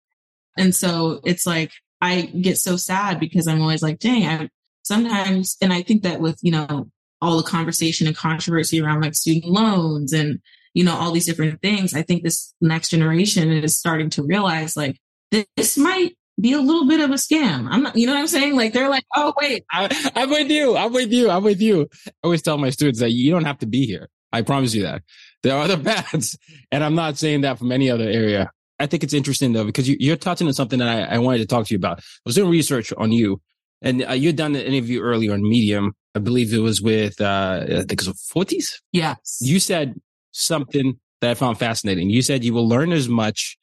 And 0.57 0.75
so 0.75 1.21
it's 1.23 1.45
like 1.45 1.71
I 2.01 2.21
get 2.21 2.57
so 2.57 2.77
sad 2.77 3.19
because 3.19 3.47
I'm 3.47 3.61
always 3.61 3.81
like, 3.81 3.99
dang, 3.99 4.27
I 4.27 4.49
sometimes 4.83 5.57
and 5.61 5.71
I 5.71 5.81
think 5.81 6.03
that 6.03 6.19
with, 6.19 6.39
you 6.41 6.51
know, 6.51 6.89
all 7.21 7.37
the 7.37 7.43
conversation 7.43 8.05
and 8.05 8.15
controversy 8.15 8.81
around 8.81 9.01
like 9.01 9.15
student 9.15 9.45
loans 9.45 10.13
and 10.13 10.39
you 10.73 10.83
know 10.83 10.95
all 10.95 11.11
these 11.11 11.25
different 11.25 11.61
things, 11.61 11.93
I 11.93 12.01
think 12.01 12.23
this 12.23 12.53
next 12.61 12.89
generation 12.89 13.51
is 13.51 13.77
starting 13.77 14.09
to 14.11 14.23
realize 14.23 14.75
like 14.75 14.97
this 15.31 15.77
might 15.77 16.15
be 16.39 16.53
a 16.53 16.59
little 16.59 16.87
bit 16.87 16.99
of 16.99 17.11
a 17.11 17.15
scam. 17.15 17.67
I'm 17.69 17.83
not, 17.83 17.95
you 17.95 18.07
know 18.07 18.13
what 18.13 18.19
I'm 18.19 18.27
saying? 18.27 18.55
Like 18.55 18.73
they're 18.73 18.89
like, 18.89 19.05
oh 19.15 19.33
wait, 19.39 19.63
I, 19.71 20.11
am 20.15 20.29
with 20.29 20.49
you. 20.49 20.75
I'm 20.75 20.93
with 20.93 21.11
you. 21.11 21.29
I'm 21.29 21.43
with 21.43 21.61
you. 21.61 21.87
I 22.07 22.11
always 22.23 22.41
tell 22.41 22.57
my 22.57 22.69
students 22.69 22.99
that 22.99 23.11
you 23.11 23.31
don't 23.31 23.45
have 23.45 23.59
to 23.59 23.67
be 23.67 23.85
here. 23.85 24.09
I 24.31 24.41
promise 24.41 24.73
you 24.73 24.83
that. 24.83 25.03
There 25.43 25.55
are 25.55 25.63
other 25.63 25.77
paths, 25.83 26.37
and 26.71 26.83
I'm 26.83 26.95
not 26.95 27.17
saying 27.17 27.41
that 27.41 27.59
from 27.59 27.71
any 27.71 27.89
other 27.89 28.05
area. 28.05 28.49
I 28.79 28.87
think 28.87 29.03
it's 29.03 29.13
interesting 29.13 29.53
though 29.53 29.65
because 29.65 29.87
you, 29.87 30.11
are 30.11 30.17
touching 30.17 30.47
on 30.47 30.53
something 30.53 30.79
that 30.79 30.87
I, 31.11 31.15
I, 31.15 31.19
wanted 31.19 31.37
to 31.39 31.45
talk 31.45 31.67
to 31.67 31.73
you 31.73 31.77
about. 31.77 31.99
I 31.99 32.03
was 32.25 32.35
doing 32.35 32.49
research 32.49 32.91
on 32.97 33.11
you, 33.11 33.39
and 33.81 34.03
uh, 34.03 34.13
you'd 34.13 34.35
done 34.35 34.55
an 34.55 34.61
interview 34.61 35.01
earlier 35.01 35.33
on 35.33 35.43
Medium. 35.43 35.93
I 36.15 36.19
believe 36.19 36.53
it 36.53 36.59
was 36.59 36.81
with 36.81 37.21
uh, 37.21 37.59
I 37.63 37.67
think 37.67 37.93
it 37.93 38.07
was 38.07 38.21
Forbes. 38.33 38.81
Yes. 38.91 39.37
You 39.41 39.59
said 39.59 39.95
something 40.33 40.99
that 41.21 41.31
I 41.31 41.33
found 41.35 41.57
fascinating. 41.57 42.09
You 42.09 42.21
said 42.21 42.43
you 42.43 42.53
will 42.53 42.67
learn 42.67 42.91
as 42.91 43.07
much 43.07 43.57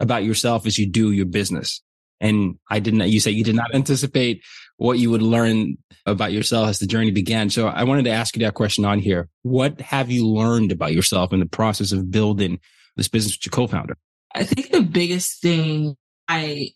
about 0.00 0.24
yourself 0.24 0.66
as 0.66 0.78
you 0.78 0.86
do 0.86 1.12
your 1.12 1.26
business. 1.26 1.82
And 2.20 2.58
I 2.70 2.78
didn't, 2.78 3.08
you 3.10 3.20
say 3.20 3.32
you 3.32 3.44
did 3.44 3.56
not 3.56 3.74
anticipate 3.74 4.42
what 4.76 4.98
you 4.98 5.10
would 5.10 5.22
learn 5.22 5.76
about 6.06 6.32
yourself 6.32 6.68
as 6.68 6.78
the 6.78 6.86
journey 6.86 7.10
began. 7.10 7.50
So 7.50 7.68
I 7.68 7.84
wanted 7.84 8.04
to 8.04 8.10
ask 8.10 8.34
you 8.34 8.42
that 8.44 8.54
question 8.54 8.84
on 8.84 8.98
here. 8.98 9.28
What 9.42 9.80
have 9.80 10.10
you 10.10 10.26
learned 10.26 10.72
about 10.72 10.92
yourself 10.92 11.32
in 11.32 11.40
the 11.40 11.46
process 11.46 11.92
of 11.92 12.10
building 12.10 12.58
this 12.96 13.08
business 13.08 13.36
with 13.36 13.46
your 13.46 13.50
co-founder? 13.50 13.96
I 14.34 14.44
think 14.44 14.70
the 14.70 14.82
biggest 14.82 15.42
thing 15.42 15.96
I 16.28 16.70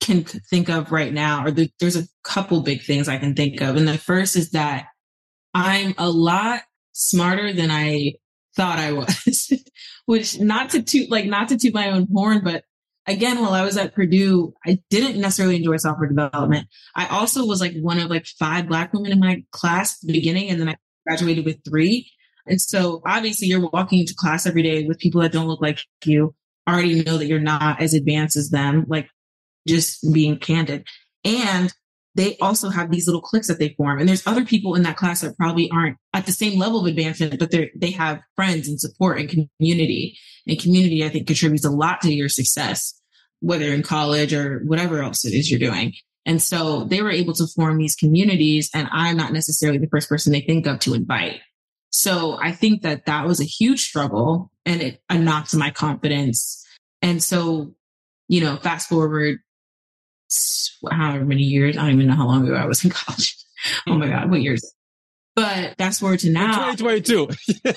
can 0.00 0.24
think 0.24 0.68
of 0.70 0.92
right 0.92 1.12
now, 1.12 1.44
or 1.44 1.50
the, 1.50 1.70
there's 1.80 1.96
a 1.96 2.06
couple 2.22 2.62
big 2.62 2.82
things 2.82 3.08
I 3.08 3.18
can 3.18 3.34
think 3.34 3.60
of. 3.60 3.76
And 3.76 3.88
the 3.88 3.98
first 3.98 4.36
is 4.36 4.50
that 4.52 4.86
I'm 5.52 5.94
a 5.98 6.08
lot 6.08 6.62
smarter 6.92 7.52
than 7.52 7.70
I 7.70 8.14
thought 8.60 8.78
I 8.78 8.92
was, 8.92 9.52
which 10.04 10.38
not 10.38 10.70
to 10.70 10.82
toot, 10.82 11.10
like 11.10 11.24
not 11.24 11.48
to 11.48 11.56
toot 11.56 11.72
my 11.72 11.90
own 11.90 12.06
horn, 12.12 12.42
but 12.44 12.64
again, 13.06 13.40
while 13.40 13.54
I 13.54 13.64
was 13.64 13.78
at 13.78 13.94
Purdue, 13.94 14.52
I 14.66 14.80
didn't 14.90 15.18
necessarily 15.18 15.56
enjoy 15.56 15.78
software 15.78 16.08
development. 16.08 16.68
I 16.94 17.06
also 17.06 17.46
was 17.46 17.62
like 17.62 17.74
one 17.80 17.98
of 17.98 18.10
like 18.10 18.26
five 18.26 18.68
black 18.68 18.92
women 18.92 19.12
in 19.12 19.18
my 19.18 19.42
class 19.50 19.94
at 19.94 20.08
the 20.08 20.12
beginning, 20.12 20.50
and 20.50 20.60
then 20.60 20.68
I 20.68 20.76
graduated 21.06 21.46
with 21.46 21.64
three. 21.64 22.10
And 22.46 22.60
so 22.60 23.00
obviously 23.06 23.48
you're 23.48 23.70
walking 23.70 24.00
into 24.00 24.14
class 24.14 24.46
every 24.46 24.62
day 24.62 24.84
with 24.84 24.98
people 24.98 25.22
that 25.22 25.32
don't 25.32 25.48
look 25.48 25.62
like 25.62 25.80
you, 26.04 26.34
already 26.68 27.02
know 27.02 27.16
that 27.16 27.26
you're 27.26 27.40
not 27.40 27.80
as 27.80 27.94
advanced 27.94 28.36
as 28.36 28.50
them, 28.50 28.84
like 28.88 29.08
just 29.66 30.12
being 30.12 30.38
candid. 30.38 30.86
And 31.24 31.72
they 32.14 32.36
also 32.38 32.70
have 32.70 32.90
these 32.90 33.06
little 33.06 33.22
cliques 33.22 33.46
that 33.48 33.58
they 33.58 33.74
form. 33.76 34.00
And 34.00 34.08
there's 34.08 34.26
other 34.26 34.44
people 34.44 34.74
in 34.74 34.82
that 34.82 34.96
class 34.96 35.20
that 35.20 35.36
probably 35.36 35.70
aren't 35.70 35.96
at 36.12 36.26
the 36.26 36.32
same 36.32 36.58
level 36.58 36.80
of 36.80 36.86
advancement, 36.86 37.38
but 37.38 37.50
they 37.50 37.70
they 37.76 37.90
have 37.92 38.20
friends 38.36 38.68
and 38.68 38.80
support 38.80 39.20
and 39.20 39.48
community. 39.58 40.18
And 40.46 40.58
community, 40.58 41.04
I 41.04 41.08
think, 41.08 41.26
contributes 41.26 41.64
a 41.64 41.70
lot 41.70 42.00
to 42.00 42.12
your 42.12 42.28
success 42.28 43.00
whether 43.40 43.72
in 43.72 43.82
college 43.82 44.32
or 44.32 44.60
whatever 44.64 45.02
else 45.02 45.24
it 45.24 45.34
is 45.34 45.50
you're 45.50 45.58
doing. 45.58 45.94
And 46.26 46.40
so 46.40 46.84
they 46.84 47.02
were 47.02 47.10
able 47.10 47.32
to 47.34 47.46
form 47.46 47.78
these 47.78 47.96
communities 47.96 48.70
and 48.74 48.88
I'm 48.92 49.16
not 49.16 49.32
necessarily 49.32 49.78
the 49.78 49.88
first 49.88 50.08
person 50.08 50.32
they 50.32 50.42
think 50.42 50.66
of 50.66 50.78
to 50.80 50.94
invite. 50.94 51.40
So 51.90 52.38
I 52.40 52.52
think 52.52 52.82
that 52.82 53.06
that 53.06 53.26
was 53.26 53.40
a 53.40 53.44
huge 53.44 53.80
struggle 53.80 54.52
and 54.64 54.80
it 54.80 55.00
knocked 55.10 55.54
my 55.56 55.70
confidence. 55.70 56.64
And 57.02 57.22
so, 57.22 57.74
you 58.28 58.42
know, 58.42 58.56
fast 58.56 58.88
forward 58.88 59.38
however 60.90 61.24
many 61.24 61.42
years, 61.42 61.76
I 61.76 61.82
don't 61.82 61.94
even 61.94 62.06
know 62.06 62.14
how 62.14 62.26
long 62.26 62.46
ago 62.46 62.54
I 62.54 62.66
was 62.66 62.84
in 62.84 62.90
college. 62.90 63.36
oh 63.88 63.94
my 63.94 64.08
God, 64.08 64.30
what 64.30 64.42
years? 64.42 64.74
But 65.36 65.76
fast 65.78 66.00
forward 66.00 66.20
to 66.20 66.30
now. 66.30 66.72
2022. 66.72 67.28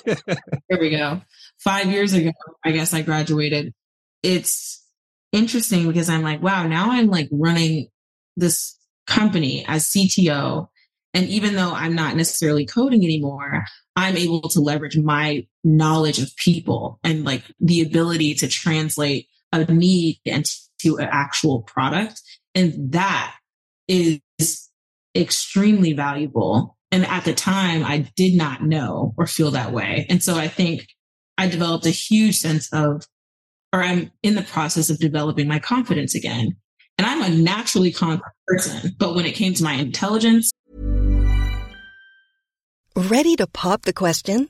here 0.70 0.80
we 0.80 0.90
go. 0.90 1.22
Five 1.60 1.88
years 1.88 2.14
ago, 2.14 2.32
I 2.66 2.72
guess 2.72 2.94
I 2.94 3.04
graduated. 3.04 3.74
It's 4.22 4.84
interesting 5.32 5.88
because 5.88 6.10
I'm 6.10 6.24
like, 6.24 6.42
wow, 6.42 6.68
now 6.68 6.92
I'm 6.92 7.08
like 7.08 7.30
running 7.32 7.88
this 8.36 8.78
company 9.08 9.66
as 9.68 9.88
CTO. 9.88 10.68
And 11.14 11.28
even 11.28 11.56
though 11.56 11.74
I'm 11.74 11.96
not 11.96 12.16
necessarily 12.16 12.66
coding 12.66 13.04
anymore, 13.04 13.66
I'm 13.96 14.18
able 14.18 14.50
to 14.50 14.60
leverage 14.60 14.98
my 14.98 15.46
knowledge 15.64 16.20
of 16.20 16.36
people 16.36 17.00
and 17.04 17.24
like 17.24 17.44
the 17.60 17.82
ability 17.82 18.34
to 18.36 18.48
translate 18.48 19.28
a 19.52 19.72
need 19.72 20.20
into 20.26 20.98
an 20.98 21.08
actual 21.12 21.62
product. 21.62 22.22
And 22.56 22.92
that 22.92 23.36
is 23.88 24.20
extremely 25.16 25.94
valuable. 25.94 26.78
And 26.92 27.06
at 27.06 27.26
the 27.26 27.34
time, 27.34 27.84
I 27.84 28.12
did 28.16 28.36
not 28.36 28.64
know 28.64 29.14
or 29.18 29.26
feel 29.26 29.52
that 29.52 29.72
way. 29.72 30.06
And 30.10 30.24
so 30.24 30.36
I 30.36 30.48
think 30.48 30.88
I 31.38 31.48
developed 31.48 31.86
a 31.86 31.92
huge 31.92 32.38
sense 32.38 32.72
of 32.72 33.06
or 33.74 33.82
I'm 33.82 34.12
in 34.22 34.36
the 34.36 34.44
process 34.44 34.92
of 34.92 35.00
developing 35.00 35.48
my 35.48 35.58
confidence 35.58 36.14
again. 36.14 36.56
And 37.00 37.08
I'm 37.08 37.24
a 37.24 37.36
naturally 37.36 37.92
confident 37.92 38.32
person, 38.48 38.92
but 39.00 39.16
when 39.16 39.26
it 39.26 39.34
came 39.34 39.56
to 39.56 39.64
my 39.64 39.74
intelligence. 39.74 40.52
Ready 42.96 43.36
to 43.38 43.48
pop 43.48 43.82
the 43.82 43.94
question? 43.94 44.50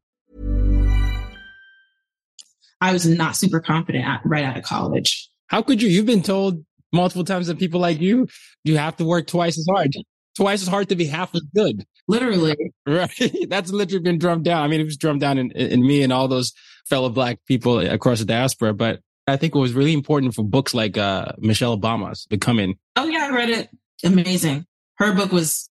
I 2.81 2.93
was 2.93 3.07
not 3.07 3.35
super 3.35 3.59
confident 3.59 4.05
at, 4.05 4.21
right 4.25 4.43
out 4.43 4.57
of 4.57 4.63
college. 4.63 5.29
How 5.47 5.61
could 5.61 5.81
you? 5.81 5.87
You've 5.87 6.07
been 6.07 6.23
told 6.23 6.65
multiple 6.91 7.23
times 7.23 7.47
that 7.47 7.59
people 7.59 7.79
like 7.79 8.01
you, 8.01 8.27
you 8.63 8.77
have 8.77 8.97
to 8.97 9.05
work 9.05 9.27
twice 9.27 9.57
as 9.57 9.67
hard. 9.69 9.93
Twice 10.35 10.61
as 10.61 10.67
hard 10.67 10.89
to 10.89 10.95
be 10.95 11.05
half 11.05 11.33
as 11.35 11.41
good. 11.55 11.85
Literally. 12.07 12.55
Right. 12.87 13.11
That's 13.49 13.71
literally 13.71 14.01
been 14.01 14.17
drummed 14.17 14.45
down. 14.45 14.63
I 14.63 14.67
mean, 14.67 14.81
it 14.81 14.85
was 14.85 14.97
drummed 14.97 15.21
down 15.21 15.37
in, 15.37 15.51
in 15.51 15.85
me 15.85 16.03
and 16.03 16.11
all 16.11 16.27
those 16.27 16.53
fellow 16.85 17.09
black 17.09 17.39
people 17.47 17.79
across 17.79 18.19
the 18.19 18.25
diaspora. 18.25 18.73
But 18.73 19.01
I 19.27 19.37
think 19.37 19.55
it 19.55 19.59
was 19.59 19.73
really 19.73 19.93
important 19.93 20.33
for 20.33 20.43
books 20.43 20.73
like 20.73 20.97
uh, 20.97 21.33
Michelle 21.37 21.77
Obama's 21.77 22.25
Becoming. 22.25 22.75
Oh, 22.95 23.07
yeah, 23.07 23.27
I 23.27 23.35
read 23.35 23.49
it. 23.49 23.69
Amazing. 24.03 24.65
Her 24.95 25.13
book 25.13 25.31
was, 25.31 25.69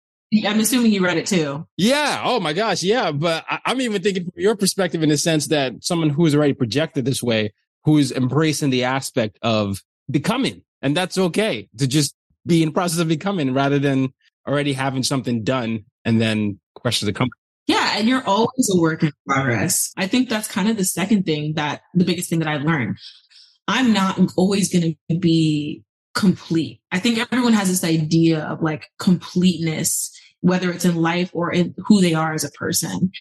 I'm 0.45 0.59
assuming 0.59 0.91
you 0.91 1.03
read 1.03 1.17
it 1.17 1.25
too. 1.25 1.67
Yeah. 1.77 2.21
Oh 2.23 2.39
my 2.39 2.53
gosh. 2.53 2.83
Yeah. 2.83 3.11
But 3.11 3.45
I, 3.47 3.59
I'm 3.65 3.81
even 3.81 4.01
thinking 4.01 4.23
from 4.23 4.33
your 4.35 4.55
perspective 4.55 5.03
in 5.03 5.09
the 5.09 5.17
sense 5.17 5.47
that 5.47 5.83
someone 5.83 6.09
who's 6.09 6.35
already 6.35 6.53
projected 6.53 7.05
this 7.05 7.21
way, 7.21 7.53
who's 7.83 8.11
embracing 8.11 8.69
the 8.69 8.85
aspect 8.85 9.37
of 9.41 9.83
becoming. 10.09 10.63
And 10.81 10.97
that's 10.97 11.17
okay 11.17 11.69
to 11.77 11.87
just 11.87 12.15
be 12.45 12.63
in 12.63 12.69
the 12.69 12.73
process 12.73 12.99
of 12.99 13.07
becoming 13.07 13.53
rather 13.53 13.79
than 13.79 14.13
already 14.47 14.73
having 14.73 15.03
something 15.03 15.43
done 15.43 15.85
and 16.03 16.19
then 16.19 16.59
questions 16.75 17.07
that 17.07 17.15
come. 17.15 17.29
Yeah. 17.67 17.95
And 17.97 18.07
you're 18.07 18.25
always 18.25 18.69
a 18.73 18.79
work 18.79 19.03
in 19.03 19.11
progress. 19.27 19.93
I 19.95 20.07
think 20.07 20.29
that's 20.29 20.47
kind 20.47 20.67
of 20.67 20.77
the 20.77 20.85
second 20.85 21.23
thing 21.25 21.53
that 21.53 21.81
the 21.93 22.05
biggest 22.05 22.29
thing 22.29 22.39
that 22.39 22.47
I 22.47 22.57
learned. 22.57 22.97
I'm 23.67 23.93
not 23.93 24.19
always 24.35 24.73
going 24.73 24.97
to 25.09 25.17
be 25.17 25.83
complete. 26.13 26.81
I 26.91 26.99
think 26.99 27.19
everyone 27.19 27.53
has 27.53 27.69
this 27.69 27.83
idea 27.83 28.43
of 28.45 28.61
like 28.61 28.87
completeness, 28.99 30.11
whether 30.41 30.71
it's 30.71 30.85
in 30.85 30.95
life 30.95 31.31
or 31.33 31.51
in 31.51 31.73
who 31.85 32.01
they 32.01 32.13
are 32.13 32.33
as 32.33 32.43
a 32.43 32.51
person. 32.51 33.11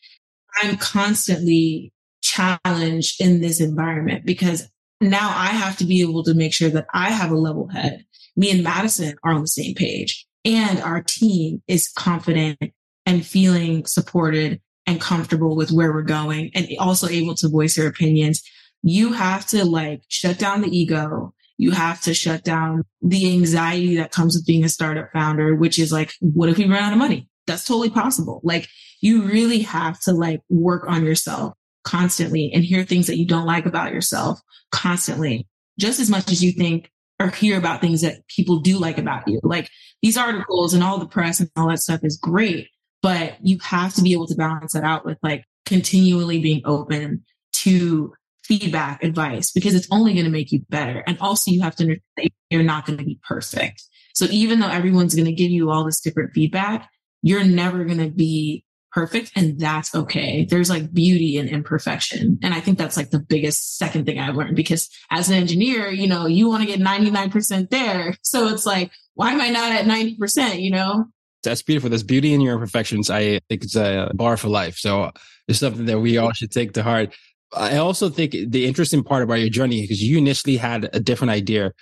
I'm 0.63 0.77
constantly 0.77 1.93
challenged 2.23 3.21
in 3.21 3.41
this 3.41 3.61
environment 3.61 4.25
because 4.25 4.69
now 5.01 5.29
I 5.29 5.49
have 5.49 5.77
to 5.79 5.85
be 5.85 6.03
able 6.03 6.23
to 6.25 6.35
make 6.35 6.53
sure 6.53 6.71
that 6.71 6.87
I 6.93 7.11
have 7.11 7.31
a 7.31 7.37
level 7.37 7.69
head. 7.69 8.05
Me 8.37 8.51
and 8.51 8.63
Madison 8.63 9.17
are 9.25 9.33
on 9.33 9.41
the 9.41 9.49
same 9.49 9.75
page 9.75 10.27
and 10.45 10.81
our 10.81 11.03
team 11.03 11.63
is 11.69 11.89
confident 11.89 12.59
and 13.07 13.27
feeling 13.27 13.87
supported 13.87 14.61
and 14.87 15.01
comfortable 15.01 15.57
with 15.57 15.71
where 15.71 15.93
we're 15.93 16.03
going 16.03 16.51
and 16.55 16.69
also 16.79 17.09
able 17.09 17.35
to 17.37 17.49
voice 17.49 17.77
their 17.77 17.89
opinions. 17.89 18.43
You 18.83 19.13
have 19.13 19.47
to 19.49 19.65
like 19.65 20.03
shut 20.09 20.39
down 20.39 20.63
the 20.63 20.77
ego. 20.77 21.35
You 21.63 21.71
have 21.71 22.01
to 22.03 22.13
shut 22.13 22.43
down 22.43 22.83
the 23.03 23.33
anxiety 23.33 23.95
that 23.95 24.11
comes 24.11 24.35
with 24.35 24.45
being 24.45 24.65
a 24.65 24.69
startup 24.69 25.13
founder, 25.13 25.55
which 25.55 25.79
is 25.79 25.93
like, 25.93 26.13
what 26.19 26.49
if 26.49 26.59
we 26.59 26.65
run 26.65 26.83
out 26.83 26.93
of 26.93 26.99
money? 26.99 27.29
That's 27.47 27.65
totally 27.65 27.89
possible. 27.89 28.41
Like 28.43 28.67
you 29.01 29.23
really 29.23 29.61
have 29.61 30.01
to 30.01 30.13
like 30.13 30.41
work 30.49 30.83
on 30.89 31.05
yourself 31.05 31.55
constantly 31.85 32.51
and 32.53 32.65
hear 32.65 32.83
things 32.83 33.07
that 33.07 33.17
you 33.17 33.29
don't 33.29 33.47
like 33.47 33.65
about 33.65 33.93
yourself 33.93 34.41
constantly, 34.73 35.47
just 35.79 36.01
as 36.01 36.11
much 36.11 36.33
as 36.33 36.43
you 36.43 36.51
think 36.51 36.91
or 37.21 37.29
hear 37.29 37.57
about 37.59 37.81
things 37.81 38.01
that 38.01 38.27
people 38.27 38.59
do 38.59 38.77
like 38.81 38.99
about 38.99 39.29
you. 39.29 39.39
Like 39.45 39.71
these 40.03 40.17
articles 40.17 40.75
and 40.75 40.83
all 40.83 40.99
the 40.99 41.07
press 41.07 41.39
and 41.39 41.49
all 41.55 41.69
that 41.69 41.79
stuff 41.79 42.01
is 42.03 42.19
great, 42.21 42.71
but 43.03 43.37
you 43.41 43.61
have 43.63 43.95
to 43.95 44.03
be 44.03 44.13
able 44.13 44.27
to 44.27 44.35
balance 44.35 44.73
that 44.73 44.83
out 44.83 45.05
with 45.05 45.19
like 45.23 45.45
continually 45.65 46.41
being 46.41 46.63
open 46.65 47.25
to 47.53 48.15
feedback, 48.45 49.03
advice, 49.03 49.51
because 49.51 49.75
it's 49.75 49.89
only 49.91 50.13
going 50.15 50.25
to 50.25 50.31
make 50.31 50.53
you 50.53 50.65
better. 50.69 51.03
And 51.07 51.19
also 51.21 51.51
you 51.51 51.63
have 51.63 51.77
to 51.77 51.85
understand 51.85 52.31
you're 52.51 52.63
not 52.63 52.87
going 52.87 52.99
to 52.99 53.05
be 53.05 53.19
perfect. 53.27 53.83
So 54.15 54.27
even 54.31 54.61
though 54.61 54.69
everyone's 54.69 55.15
going 55.15 55.27
to 55.27 55.33
give 55.33 55.51
you 55.51 55.71
all 55.71 55.85
this 55.85 56.01
different 56.01 56.33
feedback, 56.35 56.91
you're 57.23 57.45
never 57.45 57.85
going 57.85 57.99
to 57.99 58.11
be 58.11 58.65
perfect 58.93 59.33
and 59.35 59.59
that's 59.59 59.95
okay. 59.95 60.45
There's 60.45 60.69
like 60.69 60.93
beauty 60.93 61.39
in 61.39 61.49
imperfection. 61.49 62.39
And 62.43 62.53
I 62.53 62.61
think 62.61 62.77
that's 62.77 62.97
like 62.97 63.11
the 63.11 63.21
biggest 63.21 63.79
second 63.79 64.05
thing 64.05 64.19
I've 64.19 64.37
learned 64.37 64.55
because 64.55 64.89
as 65.11 65.31
an 65.31 65.35
engineer, 65.35 65.89
you 65.89 66.07
know, 66.07 66.27
you 66.27 66.49
want 66.49 66.63
to 66.63 66.67
get 66.67 66.79
99% 66.79 67.71
there. 67.71 68.15
So 68.23 68.49
it's 68.49 68.67
like, 68.67 68.93
why 69.15 69.33
am 69.33 69.41
I 69.41 69.49
not 69.49 69.73
at 69.73 69.87
90%, 69.87 70.61
you 70.61 70.71
know? 70.71 71.07
That's 71.43 71.63
beautiful. 71.63 71.91
There's 71.91 72.03
beauty 72.03 72.35
in 72.35 72.41
your 72.41 72.55
imperfections. 72.55 73.11
I 73.11 73.41
think 73.49 73.65
it's 73.65 73.77
a 73.77 74.11
bar 74.15 74.37
for 74.37 74.49
life. 74.49 74.77
So 74.77 75.11
it's 75.49 75.59
something 75.59 75.87
that 75.87 75.99
we 75.99 76.19
all 76.19 76.33
should 76.33 76.53
take 76.53 76.75
to 76.75 76.83
heart. 76.83 77.15
I 77.55 77.77
also 77.77 78.09
think 78.09 78.33
the 78.33 78.67
interesting 78.67 79.03
part 79.03 79.23
about 79.23 79.35
your 79.35 79.49
journey, 79.49 79.83
because 79.83 80.03
you 80.03 80.19
initially 80.19 80.57
had 80.57 80.89
a 80.93 81.01
different 81.01 81.31
idea 81.31 81.73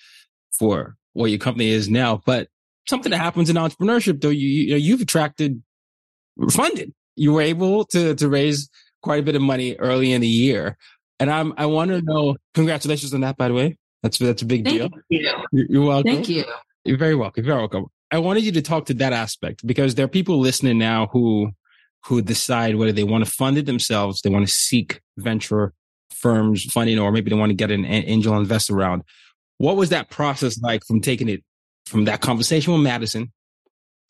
for 0.58 0.96
what 1.12 1.30
your 1.30 1.38
company 1.38 1.68
is 1.68 1.88
now, 1.88 2.20
but 2.26 2.48
something 2.88 3.10
that 3.10 3.18
happens 3.18 3.50
in 3.50 3.56
entrepreneurship, 3.56 4.20
though, 4.20 4.30
you, 4.30 4.48
you 4.48 4.70
know, 4.70 4.76
you've 4.76 5.00
attracted 5.00 5.62
funded 6.50 6.92
you 7.20 7.34
were 7.34 7.42
able 7.42 7.84
to 7.84 8.14
to 8.14 8.28
raise 8.28 8.70
quite 9.02 9.20
a 9.20 9.22
bit 9.22 9.36
of 9.36 9.42
money 9.42 9.76
early 9.78 10.12
in 10.12 10.20
the 10.20 10.28
year. 10.28 10.76
And 11.18 11.30
I'm 11.30 11.52
I 11.58 11.66
want 11.66 11.90
to 11.90 12.00
know. 12.00 12.36
Congratulations 12.54 13.12
on 13.12 13.20
that, 13.20 13.36
by 13.36 13.48
the 13.48 13.54
way. 13.54 13.76
That's 14.02 14.18
that's 14.18 14.40
a 14.40 14.46
big 14.46 14.64
Thank 14.64 14.78
deal. 14.78 14.88
You. 15.10 15.36
You're 15.52 15.84
welcome. 15.84 16.12
Thank 16.14 16.28
you. 16.30 16.44
You're 16.84 16.96
very 16.96 17.14
welcome. 17.14 17.44
You're 17.44 17.52
very 17.52 17.60
welcome. 17.60 17.86
I 18.10 18.18
wanted 18.18 18.44
you 18.44 18.52
to 18.52 18.62
talk 18.62 18.86
to 18.86 18.94
that 18.94 19.12
aspect 19.12 19.66
because 19.66 19.94
there 19.94 20.04
are 20.06 20.08
people 20.08 20.40
listening 20.40 20.78
now 20.78 21.08
who 21.12 21.50
who 22.06 22.22
decide 22.22 22.76
whether 22.76 22.92
they 22.92 23.04
want 23.04 23.24
to 23.24 23.30
fund 23.30 23.58
it 23.58 23.66
themselves, 23.66 24.22
they 24.22 24.30
want 24.30 24.46
to 24.46 24.52
seek 24.52 25.00
venture 25.18 25.72
firms 26.10 26.64
funding, 26.64 26.98
or 26.98 27.12
maybe 27.12 27.30
they 27.30 27.36
want 27.36 27.50
to 27.50 27.54
get 27.54 27.70
an 27.70 27.84
angel 27.84 28.36
investor 28.36 28.74
around. 28.74 29.02
What 29.58 29.76
was 29.76 29.90
that 29.90 30.10
process 30.10 30.60
like 30.60 30.82
from 30.86 31.00
taking 31.00 31.28
it 31.28 31.42
from 31.86 32.04
that 32.06 32.20
conversation 32.20 32.72
with 32.72 32.82
Madison 32.82 33.32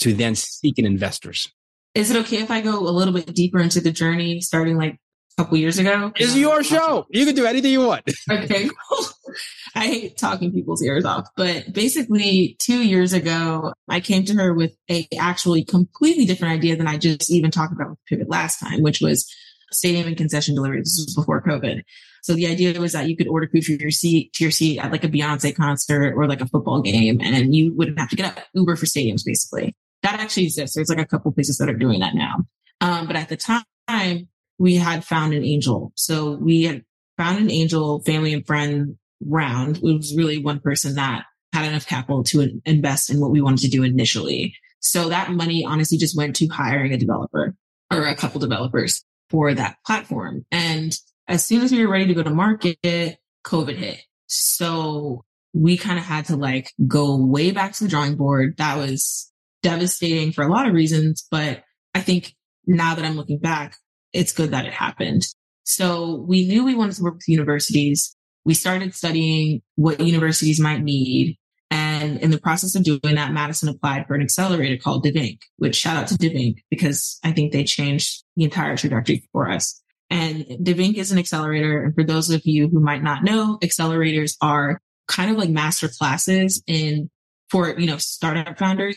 to 0.00 0.12
then 0.12 0.34
seeking 0.34 0.84
investors? 0.84 1.52
Is 1.94 2.10
it 2.10 2.16
okay 2.18 2.38
if 2.38 2.50
I 2.50 2.60
go 2.60 2.78
a 2.78 2.90
little 2.90 3.12
bit 3.12 3.34
deeper 3.34 3.58
into 3.58 3.80
the 3.80 3.90
journey 3.90 4.40
starting 4.40 4.76
like 4.76 4.94
a 4.94 5.42
couple 5.42 5.58
years 5.58 5.78
ago? 5.78 6.12
It's 6.16 6.36
your 6.36 6.62
show. 6.62 7.06
You 7.10 7.26
can 7.26 7.34
do 7.34 7.46
anything 7.46 7.72
you 7.72 7.84
want. 7.84 8.04
okay, 8.30 8.68
cool. 8.88 9.06
I 9.74 9.86
hate 9.86 10.18
talking 10.18 10.52
people's 10.52 10.82
ears 10.82 11.04
off, 11.04 11.28
but 11.36 11.72
basically 11.72 12.56
two 12.58 12.82
years 12.82 13.12
ago, 13.12 13.72
I 13.88 14.00
came 14.00 14.24
to 14.26 14.34
her 14.34 14.54
with 14.54 14.76
a 14.90 15.06
actually 15.18 15.64
completely 15.64 16.24
different 16.24 16.54
idea 16.54 16.76
than 16.76 16.86
I 16.86 16.98
just 16.98 17.30
even 17.30 17.50
talked 17.50 17.72
about 17.72 17.90
with 17.90 17.98
Pivot 18.08 18.28
last 18.28 18.58
time, 18.58 18.82
which 18.82 19.00
was 19.00 19.30
stadium 19.72 20.06
and 20.06 20.16
concession 20.16 20.54
delivery. 20.54 20.80
This 20.80 21.04
was 21.06 21.14
before 21.14 21.42
COVID. 21.42 21.82
So 22.22 22.34
the 22.34 22.46
idea 22.46 22.78
was 22.78 22.92
that 22.92 23.08
you 23.08 23.16
could 23.16 23.28
order 23.28 23.48
food 23.48 23.64
for 23.64 23.72
your 23.72 23.90
seat 23.90 24.32
to 24.34 24.44
your 24.44 24.50
seat 24.50 24.78
at 24.78 24.92
like 24.92 25.04
a 25.04 25.08
Beyonce 25.08 25.56
concert 25.56 26.14
or 26.14 26.28
like 26.28 26.40
a 26.40 26.46
football 26.46 26.82
game, 26.82 27.20
and 27.22 27.54
you 27.54 27.74
wouldn't 27.74 27.98
have 27.98 28.10
to 28.10 28.16
get 28.16 28.36
up 28.36 28.44
Uber 28.54 28.76
for 28.76 28.86
stadiums, 28.86 29.24
basically 29.24 29.74
that 30.02 30.20
actually 30.20 30.44
exists. 30.44 30.74
There's 30.74 30.88
like 30.88 30.98
a 30.98 31.06
couple 31.06 31.32
places 31.32 31.58
that 31.58 31.68
are 31.68 31.74
doing 31.74 32.00
that 32.00 32.14
now. 32.14 32.44
Um, 32.80 33.06
but 33.06 33.16
at 33.16 33.28
the 33.28 33.36
time, 33.36 34.28
we 34.58 34.76
had 34.76 35.04
found 35.04 35.34
an 35.34 35.44
angel. 35.44 35.92
So 35.96 36.32
we 36.32 36.62
had 36.62 36.84
found 37.16 37.38
an 37.38 37.50
angel 37.50 38.00
family 38.02 38.32
and 38.32 38.46
friend 38.46 38.96
round. 39.24 39.78
It 39.78 39.82
was 39.82 40.14
really 40.16 40.38
one 40.38 40.60
person 40.60 40.94
that 40.94 41.24
had 41.52 41.66
enough 41.66 41.86
capital 41.86 42.22
to 42.24 42.60
invest 42.64 43.10
in 43.10 43.20
what 43.20 43.30
we 43.30 43.40
wanted 43.40 43.60
to 43.62 43.68
do 43.68 43.82
initially. 43.82 44.54
So 44.80 45.08
that 45.08 45.30
money 45.30 45.64
honestly 45.64 45.98
just 45.98 46.16
went 46.16 46.36
to 46.36 46.46
hiring 46.48 46.92
a 46.92 46.96
developer 46.96 47.54
or 47.90 48.06
a 48.06 48.14
couple 48.14 48.40
developers 48.40 49.04
for 49.28 49.52
that 49.54 49.76
platform. 49.84 50.44
And 50.50 50.96
as 51.28 51.44
soon 51.44 51.62
as 51.62 51.72
we 51.72 51.84
were 51.84 51.92
ready 51.92 52.06
to 52.06 52.14
go 52.14 52.22
to 52.22 52.30
market, 52.30 53.18
COVID 53.44 53.76
hit. 53.76 54.00
So 54.26 55.24
we 55.52 55.76
kind 55.76 55.98
of 55.98 56.04
had 56.04 56.26
to 56.26 56.36
like 56.36 56.72
go 56.86 57.16
way 57.16 57.50
back 57.50 57.72
to 57.74 57.84
the 57.84 57.90
drawing 57.90 58.16
board. 58.16 58.56
That 58.58 58.76
was 58.76 59.30
devastating 59.62 60.32
for 60.32 60.44
a 60.44 60.50
lot 60.50 60.66
of 60.66 60.74
reasons, 60.74 61.26
but 61.30 61.62
I 61.94 62.00
think 62.00 62.34
now 62.66 62.94
that 62.94 63.04
I'm 63.04 63.16
looking 63.16 63.38
back, 63.38 63.76
it's 64.12 64.32
good 64.32 64.52
that 64.52 64.66
it 64.66 64.72
happened. 64.72 65.26
So 65.64 66.24
we 66.26 66.46
knew 66.46 66.64
we 66.64 66.74
wanted 66.74 66.96
to 66.96 67.02
work 67.02 67.14
with 67.14 67.28
universities. 67.28 68.16
We 68.44 68.54
started 68.54 68.94
studying 68.94 69.62
what 69.76 70.00
universities 70.00 70.60
might 70.60 70.82
need. 70.82 71.36
And 71.70 72.18
in 72.20 72.30
the 72.30 72.40
process 72.40 72.74
of 72.74 72.82
doing 72.82 73.14
that, 73.14 73.32
Madison 73.32 73.68
applied 73.68 74.06
for 74.06 74.14
an 74.14 74.22
accelerator 74.22 74.76
called 74.76 75.04
DivInc, 75.04 75.38
which 75.58 75.76
shout 75.76 75.96
out 75.96 76.08
to 76.08 76.14
DivInc 76.14 76.56
because 76.68 77.18
I 77.22 77.32
think 77.32 77.52
they 77.52 77.64
changed 77.64 78.24
the 78.36 78.44
entire 78.44 78.76
trajectory 78.76 79.28
for 79.32 79.48
us. 79.48 79.80
And 80.10 80.44
DivInc 80.44 80.94
is 80.96 81.12
an 81.12 81.18
accelerator. 81.18 81.84
And 81.84 81.94
for 81.94 82.02
those 82.02 82.30
of 82.30 82.42
you 82.44 82.68
who 82.68 82.80
might 82.80 83.02
not 83.02 83.22
know, 83.22 83.58
accelerators 83.62 84.36
are 84.42 84.80
kind 85.06 85.30
of 85.30 85.36
like 85.36 85.50
master 85.50 85.88
classes 85.88 86.62
in 86.66 87.08
for, 87.50 87.78
you 87.78 87.86
know, 87.86 87.98
startup 87.98 88.58
founders 88.58 88.96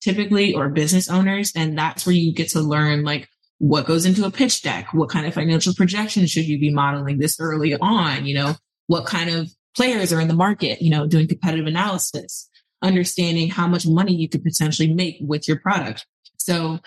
typically 0.00 0.54
or 0.54 0.68
business 0.68 1.10
owners. 1.10 1.52
And 1.54 1.76
that's 1.76 2.06
where 2.06 2.14
you 2.14 2.32
get 2.32 2.50
to 2.50 2.60
learn 2.60 3.04
like 3.04 3.28
what 3.58 3.86
goes 3.86 4.04
into 4.04 4.24
a 4.24 4.30
pitch 4.30 4.62
deck? 4.62 4.92
What 4.92 5.08
kind 5.08 5.26
of 5.26 5.34
financial 5.34 5.74
projections 5.74 6.30
should 6.30 6.44
you 6.44 6.58
be 6.58 6.72
modeling 6.72 7.18
this 7.18 7.40
early 7.40 7.74
on? 7.74 8.26
You 8.26 8.34
know, 8.34 8.54
what 8.86 9.06
kind 9.06 9.30
of 9.30 9.50
players 9.76 10.12
are 10.12 10.20
in 10.20 10.28
the 10.28 10.34
market, 10.34 10.80
you 10.80 10.90
know, 10.90 11.06
doing 11.06 11.28
competitive 11.28 11.66
analysis, 11.66 12.48
understanding 12.82 13.50
how 13.50 13.66
much 13.66 13.86
money 13.86 14.14
you 14.14 14.28
could 14.28 14.42
potentially 14.42 14.92
make 14.92 15.16
with 15.20 15.46
your 15.46 15.58
product. 15.58 16.06
So 16.38 16.78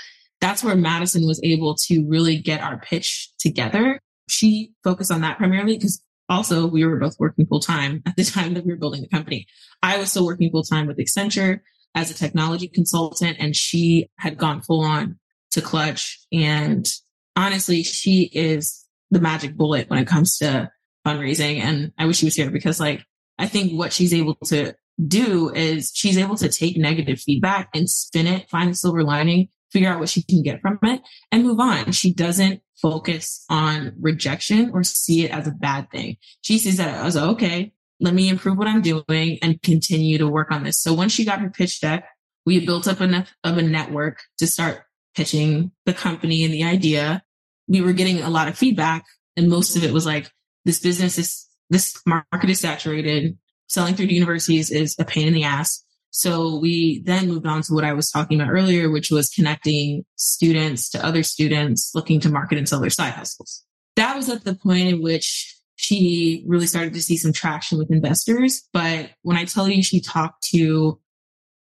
that's 0.41 0.63
where 0.63 0.75
Madison 0.75 1.25
was 1.27 1.39
able 1.43 1.75
to 1.87 2.05
really 2.07 2.37
get 2.37 2.61
our 2.61 2.79
pitch 2.79 3.29
together. 3.39 3.99
She 4.29 4.71
focused 4.83 5.11
on 5.11 5.21
that 5.21 5.37
primarily 5.37 5.77
because 5.77 6.01
also 6.29 6.65
we 6.65 6.85
were 6.85 6.99
both 6.99 7.17
working 7.19 7.45
full 7.45 7.59
time 7.59 8.01
at 8.05 8.15
the 8.15 8.23
time 8.25 8.53
that 8.53 8.65
we 8.65 8.71
were 8.71 8.79
building 8.79 9.01
the 9.01 9.09
company. 9.09 9.45
I 9.83 9.97
was 9.97 10.11
still 10.11 10.25
working 10.25 10.51
full 10.51 10.63
time 10.63 10.87
with 10.87 10.97
Accenture 10.97 11.59
as 11.95 12.11
a 12.11 12.13
technology 12.13 12.67
consultant 12.67 13.37
and 13.39 13.55
she 13.55 14.09
had 14.17 14.37
gone 14.37 14.61
full 14.61 14.81
on 14.81 15.19
to 15.51 15.61
clutch. 15.61 16.19
And 16.31 16.87
honestly, 17.35 17.83
she 17.83 18.29
is 18.33 18.85
the 19.11 19.19
magic 19.19 19.55
bullet 19.57 19.89
when 19.89 19.99
it 19.99 20.07
comes 20.07 20.37
to 20.37 20.69
fundraising. 21.09 21.59
And 21.59 21.91
I 21.97 22.05
wish 22.05 22.17
she 22.17 22.25
was 22.25 22.35
here 22.35 22.51
because 22.51 22.79
like, 22.79 23.03
I 23.37 23.47
think 23.47 23.73
what 23.73 23.93
she's 23.93 24.13
able 24.13 24.35
to 24.45 24.75
do 25.07 25.49
is 25.53 25.91
she's 25.93 26.17
able 26.17 26.35
to 26.35 26.49
take 26.49 26.77
negative 26.77 27.19
feedback 27.19 27.69
and 27.73 27.89
spin 27.89 28.27
it, 28.27 28.49
find 28.49 28.69
a 28.69 28.75
silver 28.75 29.03
lining, 29.03 29.47
figure 29.71 29.89
out 29.89 29.99
what 29.99 30.09
she 30.09 30.23
can 30.23 30.43
get 30.43 30.61
from 30.61 30.79
it 30.83 31.01
and 31.31 31.43
move 31.43 31.59
on. 31.59 31.91
She 31.91 32.13
doesn't 32.13 32.61
focus 32.81 33.45
on 33.49 33.93
rejection 33.99 34.71
or 34.73 34.83
see 34.83 35.25
it 35.25 35.31
as 35.31 35.47
a 35.47 35.51
bad 35.51 35.89
thing. 35.91 36.17
She 36.41 36.57
sees 36.57 36.77
that 36.77 37.05
as 37.05 37.15
okay, 37.15 37.73
let 37.99 38.13
me 38.13 38.29
improve 38.29 38.57
what 38.57 38.67
I'm 38.67 38.81
doing 38.81 39.39
and 39.41 39.61
continue 39.61 40.17
to 40.17 40.27
work 40.27 40.51
on 40.51 40.63
this. 40.63 40.79
So 40.79 40.93
once 40.93 41.11
she 41.11 41.25
got 41.25 41.41
her 41.41 41.49
pitch 41.49 41.81
deck, 41.81 42.05
we 42.45 42.65
built 42.65 42.87
up 42.87 43.01
enough 43.01 43.33
of 43.43 43.57
a 43.57 43.61
network 43.61 44.21
to 44.39 44.47
start 44.47 44.83
pitching 45.15 45.71
the 45.85 45.93
company 45.93 46.43
and 46.43 46.53
the 46.53 46.63
idea. 46.63 47.23
We 47.67 47.81
were 47.81 47.93
getting 47.93 48.21
a 48.21 48.29
lot 48.29 48.47
of 48.47 48.57
feedback 48.57 49.05
and 49.35 49.49
most 49.49 49.75
of 49.75 49.83
it 49.83 49.93
was 49.93 50.05
like, 50.05 50.31
this 50.69 50.79
business 50.79 51.17
is, 51.17 51.47
this 51.71 51.99
market 52.05 52.49
is 52.49 52.59
saturated. 52.59 53.35
Selling 53.67 53.95
through 53.95 54.07
the 54.07 54.13
universities 54.13 54.69
is 54.69 54.95
a 54.99 55.05
pain 55.05 55.27
in 55.27 55.33
the 55.33 55.43
ass. 55.43 55.83
So 56.11 56.59
we 56.59 57.01
then 57.05 57.27
moved 57.27 57.47
on 57.47 57.63
to 57.63 57.73
what 57.73 57.83
I 57.83 57.93
was 57.93 58.11
talking 58.11 58.39
about 58.39 58.51
earlier, 58.51 58.91
which 58.91 59.09
was 59.09 59.29
connecting 59.29 60.05
students 60.15 60.89
to 60.91 61.03
other 61.03 61.23
students 61.23 61.91
looking 61.95 62.19
to 62.19 62.29
market 62.29 62.59
and 62.59 62.69
sell 62.69 62.81
their 62.81 62.91
side 62.91 63.13
hustles. 63.13 63.63
That 63.95 64.15
was 64.15 64.29
at 64.29 64.43
the 64.43 64.53
point 64.53 64.89
in 64.89 65.01
which 65.01 65.55
she 65.75 66.43
really 66.47 66.67
started 66.67 66.93
to 66.93 67.01
see 67.01 67.17
some 67.17 67.33
traction 67.33 67.79
with 67.79 67.89
investors. 67.89 68.67
But 68.71 69.09
when 69.23 69.37
I 69.37 69.45
tell 69.45 69.67
you 69.67 69.81
she 69.81 70.01
talked 70.01 70.43
to, 70.49 70.99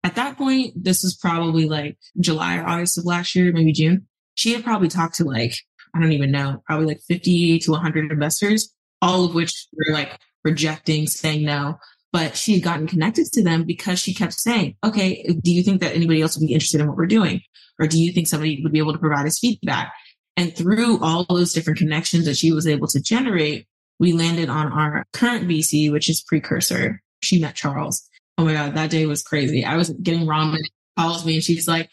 at 0.02 0.16
that 0.16 0.36
point, 0.36 0.72
this 0.76 1.04
was 1.04 1.16
probably 1.16 1.68
like 1.68 1.98
July 2.18 2.58
or 2.58 2.66
August 2.66 2.98
of 2.98 3.04
last 3.04 3.36
year, 3.36 3.52
maybe 3.52 3.72
June. 3.72 4.08
She 4.34 4.54
had 4.54 4.64
probably 4.64 4.88
talked 4.88 5.16
to 5.16 5.24
like, 5.24 5.54
I 5.94 6.00
don't 6.00 6.12
even 6.12 6.32
know, 6.32 6.62
probably 6.66 6.86
like 6.86 7.00
50 7.06 7.60
to 7.60 7.70
100 7.70 8.10
investors, 8.10 8.74
all 9.02 9.24
of 9.24 9.34
which 9.34 9.66
were 9.72 9.92
like 9.92 10.18
rejecting, 10.44 11.06
saying 11.06 11.44
no. 11.44 11.78
But 12.12 12.36
she 12.36 12.54
had 12.54 12.62
gotten 12.62 12.86
connected 12.86 13.26
to 13.32 13.44
them 13.44 13.64
because 13.64 13.98
she 13.98 14.14
kept 14.14 14.32
saying, 14.32 14.76
okay, 14.82 15.36
do 15.42 15.52
you 15.52 15.62
think 15.62 15.82
that 15.82 15.94
anybody 15.94 16.22
else 16.22 16.38
would 16.38 16.46
be 16.46 16.54
interested 16.54 16.80
in 16.80 16.88
what 16.88 16.96
we're 16.96 17.06
doing? 17.06 17.42
Or 17.78 17.86
do 17.86 18.02
you 18.02 18.12
think 18.12 18.26
somebody 18.26 18.60
would 18.62 18.72
be 18.72 18.78
able 18.78 18.94
to 18.94 18.98
provide 18.98 19.26
us 19.26 19.38
feedback? 19.38 19.92
And 20.36 20.56
through 20.56 21.02
all 21.02 21.26
those 21.28 21.52
different 21.52 21.78
connections 21.78 22.24
that 22.24 22.36
she 22.36 22.52
was 22.52 22.66
able 22.66 22.86
to 22.88 23.00
generate, 23.00 23.66
we 23.98 24.12
landed 24.12 24.48
on 24.48 24.72
our 24.72 25.04
current 25.12 25.48
VC, 25.48 25.90
which 25.92 26.08
is 26.08 26.22
Precursor. 26.22 27.02
She 27.22 27.40
met 27.40 27.56
Charles. 27.56 28.08
Oh 28.38 28.44
my 28.44 28.54
God, 28.54 28.74
that 28.74 28.90
day 28.90 29.04
was 29.06 29.22
crazy. 29.22 29.64
I 29.64 29.76
was 29.76 29.90
getting 29.90 30.26
ramen, 30.26 30.60
calls 30.96 31.26
me 31.26 31.34
and 31.34 31.44
she's 31.44 31.66
like, 31.66 31.90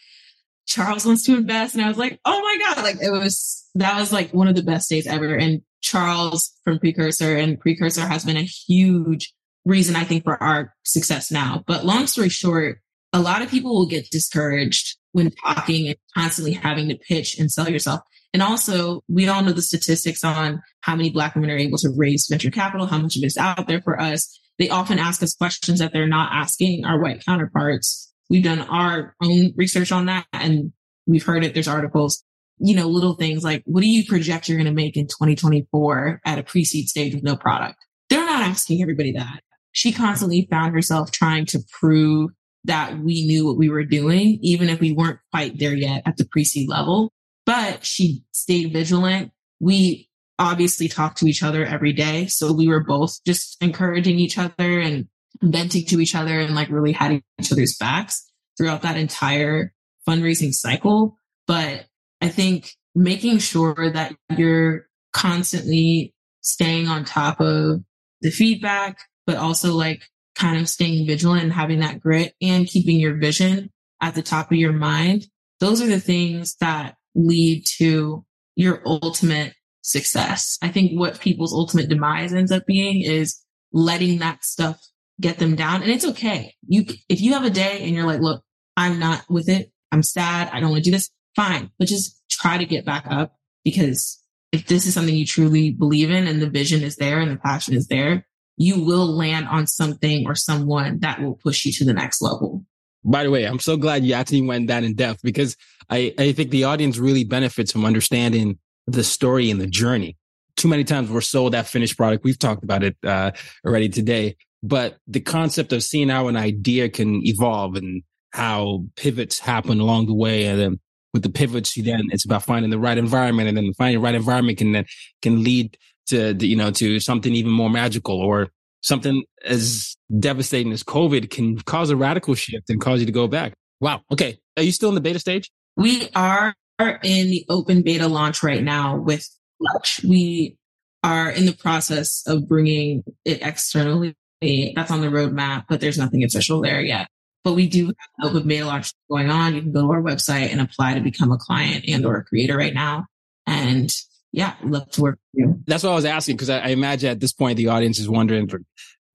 Charles 0.66 1.04
wants 1.04 1.24
to 1.24 1.36
invest. 1.36 1.74
And 1.74 1.84
I 1.84 1.88
was 1.88 1.98
like, 1.98 2.20
oh 2.24 2.40
my 2.40 2.58
God, 2.64 2.84
like 2.84 3.02
it 3.02 3.10
was, 3.10 3.68
that 3.74 3.98
was 3.98 4.12
like 4.12 4.32
one 4.32 4.48
of 4.48 4.54
the 4.54 4.62
best 4.62 4.88
days 4.88 5.06
ever. 5.06 5.34
And 5.34 5.62
Charles 5.80 6.52
from 6.64 6.78
Precursor 6.78 7.36
and 7.36 7.58
Precursor 7.60 8.06
has 8.06 8.24
been 8.24 8.36
a 8.36 8.42
huge 8.42 9.32
reason 9.64 9.96
I 9.96 10.04
think 10.04 10.24
for 10.24 10.42
our 10.42 10.74
success 10.84 11.30
now. 11.30 11.64
But 11.66 11.84
long 11.84 12.06
story 12.06 12.28
short, 12.28 12.80
a 13.12 13.20
lot 13.20 13.42
of 13.42 13.50
people 13.50 13.74
will 13.74 13.86
get 13.86 14.10
discouraged 14.10 14.96
when 15.12 15.32
talking 15.44 15.88
and 15.88 15.96
constantly 16.14 16.52
having 16.52 16.88
to 16.88 16.96
pitch 16.96 17.38
and 17.38 17.50
sell 17.50 17.68
yourself. 17.68 18.00
And 18.32 18.42
also, 18.42 19.02
we 19.08 19.28
all 19.28 19.42
know 19.42 19.52
the 19.52 19.62
statistics 19.62 20.22
on 20.22 20.62
how 20.80 20.94
many 20.94 21.10
Black 21.10 21.34
women 21.34 21.50
are 21.50 21.56
able 21.56 21.78
to 21.78 21.94
raise 21.96 22.26
venture 22.28 22.50
capital, 22.50 22.86
how 22.86 22.98
much 22.98 23.16
of 23.16 23.22
it 23.22 23.26
is 23.26 23.38
out 23.38 23.66
there 23.66 23.80
for 23.80 23.98
us. 23.98 24.38
They 24.58 24.68
often 24.68 24.98
ask 24.98 25.22
us 25.22 25.34
questions 25.34 25.78
that 25.78 25.92
they're 25.92 26.06
not 26.06 26.32
asking 26.32 26.84
our 26.84 27.00
white 27.00 27.24
counterparts. 27.24 28.12
We've 28.28 28.44
done 28.44 28.60
our 28.60 29.14
own 29.22 29.52
research 29.56 29.92
on 29.92 30.06
that 30.06 30.26
and 30.32 30.72
we've 31.06 31.24
heard 31.24 31.44
it. 31.44 31.54
There's 31.54 31.68
articles, 31.68 32.24
you 32.58 32.74
know, 32.74 32.88
little 32.88 33.14
things 33.14 33.44
like, 33.44 33.62
what 33.66 33.82
do 33.82 33.88
you 33.88 34.04
project 34.06 34.48
you're 34.48 34.58
going 34.58 34.66
to 34.66 34.72
make 34.72 34.96
in 34.96 35.06
2024 35.06 36.20
at 36.24 36.38
a 36.38 36.42
pre-seed 36.42 36.88
stage 36.88 37.14
with 37.14 37.22
no 37.22 37.36
product? 37.36 37.76
They're 38.08 38.24
not 38.24 38.42
asking 38.42 38.82
everybody 38.82 39.12
that. 39.12 39.40
She 39.72 39.92
constantly 39.92 40.46
found 40.50 40.74
herself 40.74 41.10
trying 41.10 41.46
to 41.46 41.60
prove 41.70 42.30
that 42.64 42.98
we 42.98 43.26
knew 43.26 43.46
what 43.46 43.58
we 43.58 43.68
were 43.68 43.84
doing, 43.84 44.38
even 44.42 44.68
if 44.68 44.80
we 44.80 44.92
weren't 44.92 45.18
quite 45.32 45.58
there 45.58 45.74
yet 45.74 46.02
at 46.06 46.16
the 46.16 46.24
pre-seed 46.24 46.68
level 46.68 47.12
but 47.46 47.84
she 47.86 48.24
stayed 48.32 48.72
vigilant. 48.72 49.30
We 49.60 50.10
obviously 50.38 50.88
talked 50.88 51.18
to 51.18 51.26
each 51.26 51.42
other 51.42 51.64
every 51.64 51.94
day. 51.94 52.26
So 52.26 52.52
we 52.52 52.68
were 52.68 52.84
both 52.84 53.24
just 53.24 53.56
encouraging 53.62 54.18
each 54.18 54.36
other 54.36 54.80
and 54.80 55.06
venting 55.40 55.86
to 55.86 56.00
each 56.00 56.14
other 56.14 56.38
and 56.40 56.54
like 56.54 56.68
really 56.68 56.92
had 56.92 57.22
each 57.40 57.52
other's 57.52 57.76
backs 57.78 58.30
throughout 58.58 58.82
that 58.82 58.98
entire 58.98 59.72
fundraising 60.06 60.52
cycle. 60.52 61.16
But 61.46 61.86
I 62.26 62.28
think 62.28 62.72
making 62.96 63.38
sure 63.38 63.92
that 63.92 64.12
you're 64.36 64.88
constantly 65.12 66.12
staying 66.40 66.88
on 66.88 67.04
top 67.04 67.40
of 67.40 67.84
the 68.20 68.30
feedback, 68.30 68.98
but 69.28 69.36
also 69.36 69.74
like 69.74 70.02
kind 70.34 70.60
of 70.60 70.68
staying 70.68 71.06
vigilant 71.06 71.44
and 71.44 71.52
having 71.52 71.78
that 71.80 72.00
grit 72.00 72.34
and 72.42 72.66
keeping 72.66 72.98
your 72.98 73.14
vision 73.14 73.70
at 74.02 74.16
the 74.16 74.22
top 74.22 74.50
of 74.50 74.58
your 74.58 74.72
mind. 74.72 75.26
Those 75.60 75.80
are 75.80 75.86
the 75.86 76.00
things 76.00 76.56
that 76.56 76.96
lead 77.14 77.64
to 77.78 78.24
your 78.56 78.82
ultimate 78.84 79.54
success. 79.82 80.58
I 80.60 80.68
think 80.68 80.98
what 80.98 81.20
people's 81.20 81.54
ultimate 81.54 81.88
demise 81.88 82.34
ends 82.34 82.50
up 82.50 82.66
being 82.66 83.02
is 83.02 83.40
letting 83.72 84.18
that 84.18 84.44
stuff 84.44 84.80
get 85.20 85.38
them 85.38 85.54
down. 85.54 85.82
And 85.82 85.92
it's 85.92 86.04
okay. 86.04 86.56
You, 86.66 86.86
if 87.08 87.20
you 87.20 87.34
have 87.34 87.44
a 87.44 87.50
day 87.50 87.82
and 87.82 87.94
you're 87.94 88.04
like, 88.04 88.20
look, 88.20 88.42
I'm 88.76 88.98
not 88.98 89.22
with 89.30 89.48
it. 89.48 89.70
I'm 89.92 90.02
sad. 90.02 90.50
I 90.52 90.58
don't 90.58 90.70
want 90.70 90.82
to 90.82 90.90
do 90.90 90.96
this. 90.96 91.08
Fine. 91.36 91.70
But 91.78 91.88
just 91.88 92.22
try 92.30 92.58
to 92.58 92.64
get 92.64 92.84
back 92.84 93.06
up 93.08 93.36
because 93.62 94.20
if 94.52 94.66
this 94.66 94.86
is 94.86 94.94
something 94.94 95.14
you 95.14 95.26
truly 95.26 95.70
believe 95.70 96.10
in 96.10 96.26
and 96.26 96.40
the 96.40 96.48
vision 96.48 96.82
is 96.82 96.96
there 96.96 97.20
and 97.20 97.30
the 97.30 97.36
passion 97.36 97.74
is 97.74 97.88
there, 97.88 98.26
you 98.56 98.82
will 98.82 99.06
land 99.06 99.46
on 99.48 99.66
something 99.66 100.26
or 100.26 100.34
someone 100.34 101.00
that 101.00 101.20
will 101.20 101.34
push 101.34 101.66
you 101.66 101.72
to 101.72 101.84
the 101.84 101.92
next 101.92 102.22
level. 102.22 102.64
By 103.04 103.22
the 103.22 103.30
way, 103.30 103.44
I'm 103.44 103.58
so 103.58 103.76
glad 103.76 104.04
you 104.04 104.14
actually 104.14 104.40
went 104.40 104.68
that 104.68 104.82
in 104.82 104.94
depth 104.94 105.20
because 105.22 105.56
I, 105.90 106.14
I 106.18 106.32
think 106.32 106.50
the 106.50 106.64
audience 106.64 106.96
really 106.98 107.22
benefits 107.22 107.70
from 107.70 107.84
understanding 107.84 108.58
the 108.86 109.04
story 109.04 109.50
and 109.50 109.60
the 109.60 109.66
journey. 109.66 110.16
Too 110.56 110.68
many 110.68 110.84
times 110.84 111.10
we're 111.10 111.20
sold 111.20 111.52
that 111.52 111.66
finished 111.66 111.98
product. 111.98 112.24
We've 112.24 112.38
talked 112.38 112.64
about 112.64 112.82
it 112.82 112.96
uh, 113.04 113.32
already 113.64 113.90
today, 113.90 114.36
but 114.62 114.96
the 115.06 115.20
concept 115.20 115.72
of 115.72 115.82
seeing 115.82 116.08
how 116.08 116.28
an 116.28 116.36
idea 116.36 116.88
can 116.88 117.24
evolve 117.26 117.76
and 117.76 118.02
how 118.30 118.86
pivots 118.96 119.38
happen 119.38 119.80
along 119.80 120.06
the 120.06 120.14
way, 120.14 120.46
and 120.46 120.58
then 120.58 120.80
with 121.16 121.22
the 121.22 121.30
pivots, 121.30 121.76
you 121.76 121.82
then 121.82 122.02
it's 122.10 122.24
about 122.24 122.44
finding 122.44 122.70
the 122.70 122.78
right 122.78 122.98
environment, 122.98 123.48
and 123.48 123.56
then 123.56 123.72
finding 123.74 124.00
the 124.00 124.04
right 124.04 124.14
environment 124.14 124.58
can 124.58 124.72
then 124.72 124.84
can 125.22 125.42
lead 125.42 125.76
to 126.06 126.34
you 126.34 126.56
know 126.56 126.70
to 126.70 127.00
something 127.00 127.34
even 127.34 127.50
more 127.50 127.70
magical 127.70 128.20
or 128.20 128.48
something 128.82 129.24
as 129.44 129.96
devastating 130.20 130.72
as 130.72 130.84
COVID 130.84 131.30
can 131.30 131.58
cause 131.60 131.90
a 131.90 131.96
radical 131.96 132.34
shift 132.34 132.70
and 132.70 132.80
cause 132.80 133.00
you 133.00 133.06
to 133.06 133.12
go 133.12 133.26
back. 133.26 133.54
Wow. 133.80 134.02
Okay. 134.12 134.38
Are 134.56 134.62
you 134.62 134.72
still 134.72 134.88
in 134.90 134.94
the 134.94 135.00
beta 135.00 135.18
stage? 135.18 135.50
We 135.76 136.08
are 136.14 136.54
in 136.78 137.30
the 137.30 137.44
open 137.48 137.82
beta 137.82 138.06
launch 138.06 138.42
right 138.42 138.62
now 138.62 138.96
with 138.96 139.28
Clutch. 139.60 140.02
We 140.04 140.56
are 141.02 141.30
in 141.30 141.46
the 141.46 141.52
process 141.52 142.22
of 142.26 142.48
bringing 142.48 143.02
it 143.24 143.42
externally. 143.42 144.14
That's 144.40 144.90
on 144.90 145.00
the 145.00 145.08
roadmap, 145.08 145.64
but 145.68 145.80
there's 145.80 145.98
nothing 145.98 146.22
official 146.22 146.60
there 146.60 146.80
yet. 146.80 147.08
But 147.46 147.52
we 147.52 147.68
do 147.68 147.92
have 148.18 148.34
open 148.34 148.44
mail 148.44 148.66
launch 148.66 148.92
going 149.08 149.30
on. 149.30 149.54
You 149.54 149.62
can 149.62 149.70
go 149.70 149.82
to 149.82 149.92
our 149.92 150.02
website 150.02 150.50
and 150.50 150.60
apply 150.60 150.94
to 150.94 151.00
become 151.00 151.30
a 151.30 151.36
client 151.36 151.84
and 151.86 152.04
or 152.04 152.16
a 152.16 152.24
creator 152.24 152.56
right 152.56 152.74
now. 152.74 153.06
And 153.46 153.88
yeah, 154.32 154.54
love 154.64 154.90
to 154.90 155.02
work 155.02 155.20
with 155.32 155.44
you. 155.44 155.62
That's 155.64 155.84
what 155.84 155.92
I 155.92 155.94
was 155.94 156.04
asking 156.06 156.38
because 156.38 156.50
I, 156.50 156.58
I, 156.58 156.68
imagine 156.70 157.08
at 157.08 157.20
this 157.20 157.32
point 157.32 157.56
the 157.56 157.68
audience 157.68 158.00
is 158.00 158.08
wondering, 158.08 158.48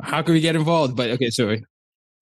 how 0.01 0.21
can 0.21 0.33
we 0.33 0.39
get 0.39 0.55
involved? 0.55 0.95
But 0.95 1.09
okay, 1.09 1.29
so 1.29 1.57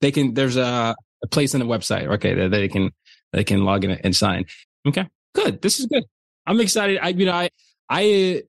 they 0.02 0.12
can. 0.12 0.34
There's 0.34 0.58
a, 0.58 0.96
a 1.22 1.28
place 1.28 1.54
on 1.54 1.60
the 1.60 1.68
website, 1.68 2.08
okay, 2.16 2.34
that 2.34 2.50
they 2.50 2.68
can 2.68 2.90
they 3.32 3.44
can 3.44 3.64
log 3.64 3.84
in 3.84 3.92
and 3.92 4.16
sign. 4.16 4.46
Okay, 4.88 5.08
good. 5.36 5.62
This 5.62 5.80
is 5.80 5.86
good. 5.86 6.06
I'm 6.48 6.60
excited. 6.60 6.98
I 7.04 7.10
you 7.10 7.28
know 7.28 7.34
I 7.34 7.52
I 7.88 8.02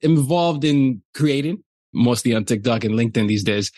am 0.03 0.12
involved 0.12 0.64
in 0.64 1.03
creating 1.12 1.62
mostly 1.92 2.35
on 2.35 2.46
TikTok 2.46 2.85
and 2.85 2.94
LinkedIn 2.94 3.29
these 3.29 3.44
days, 3.44 3.70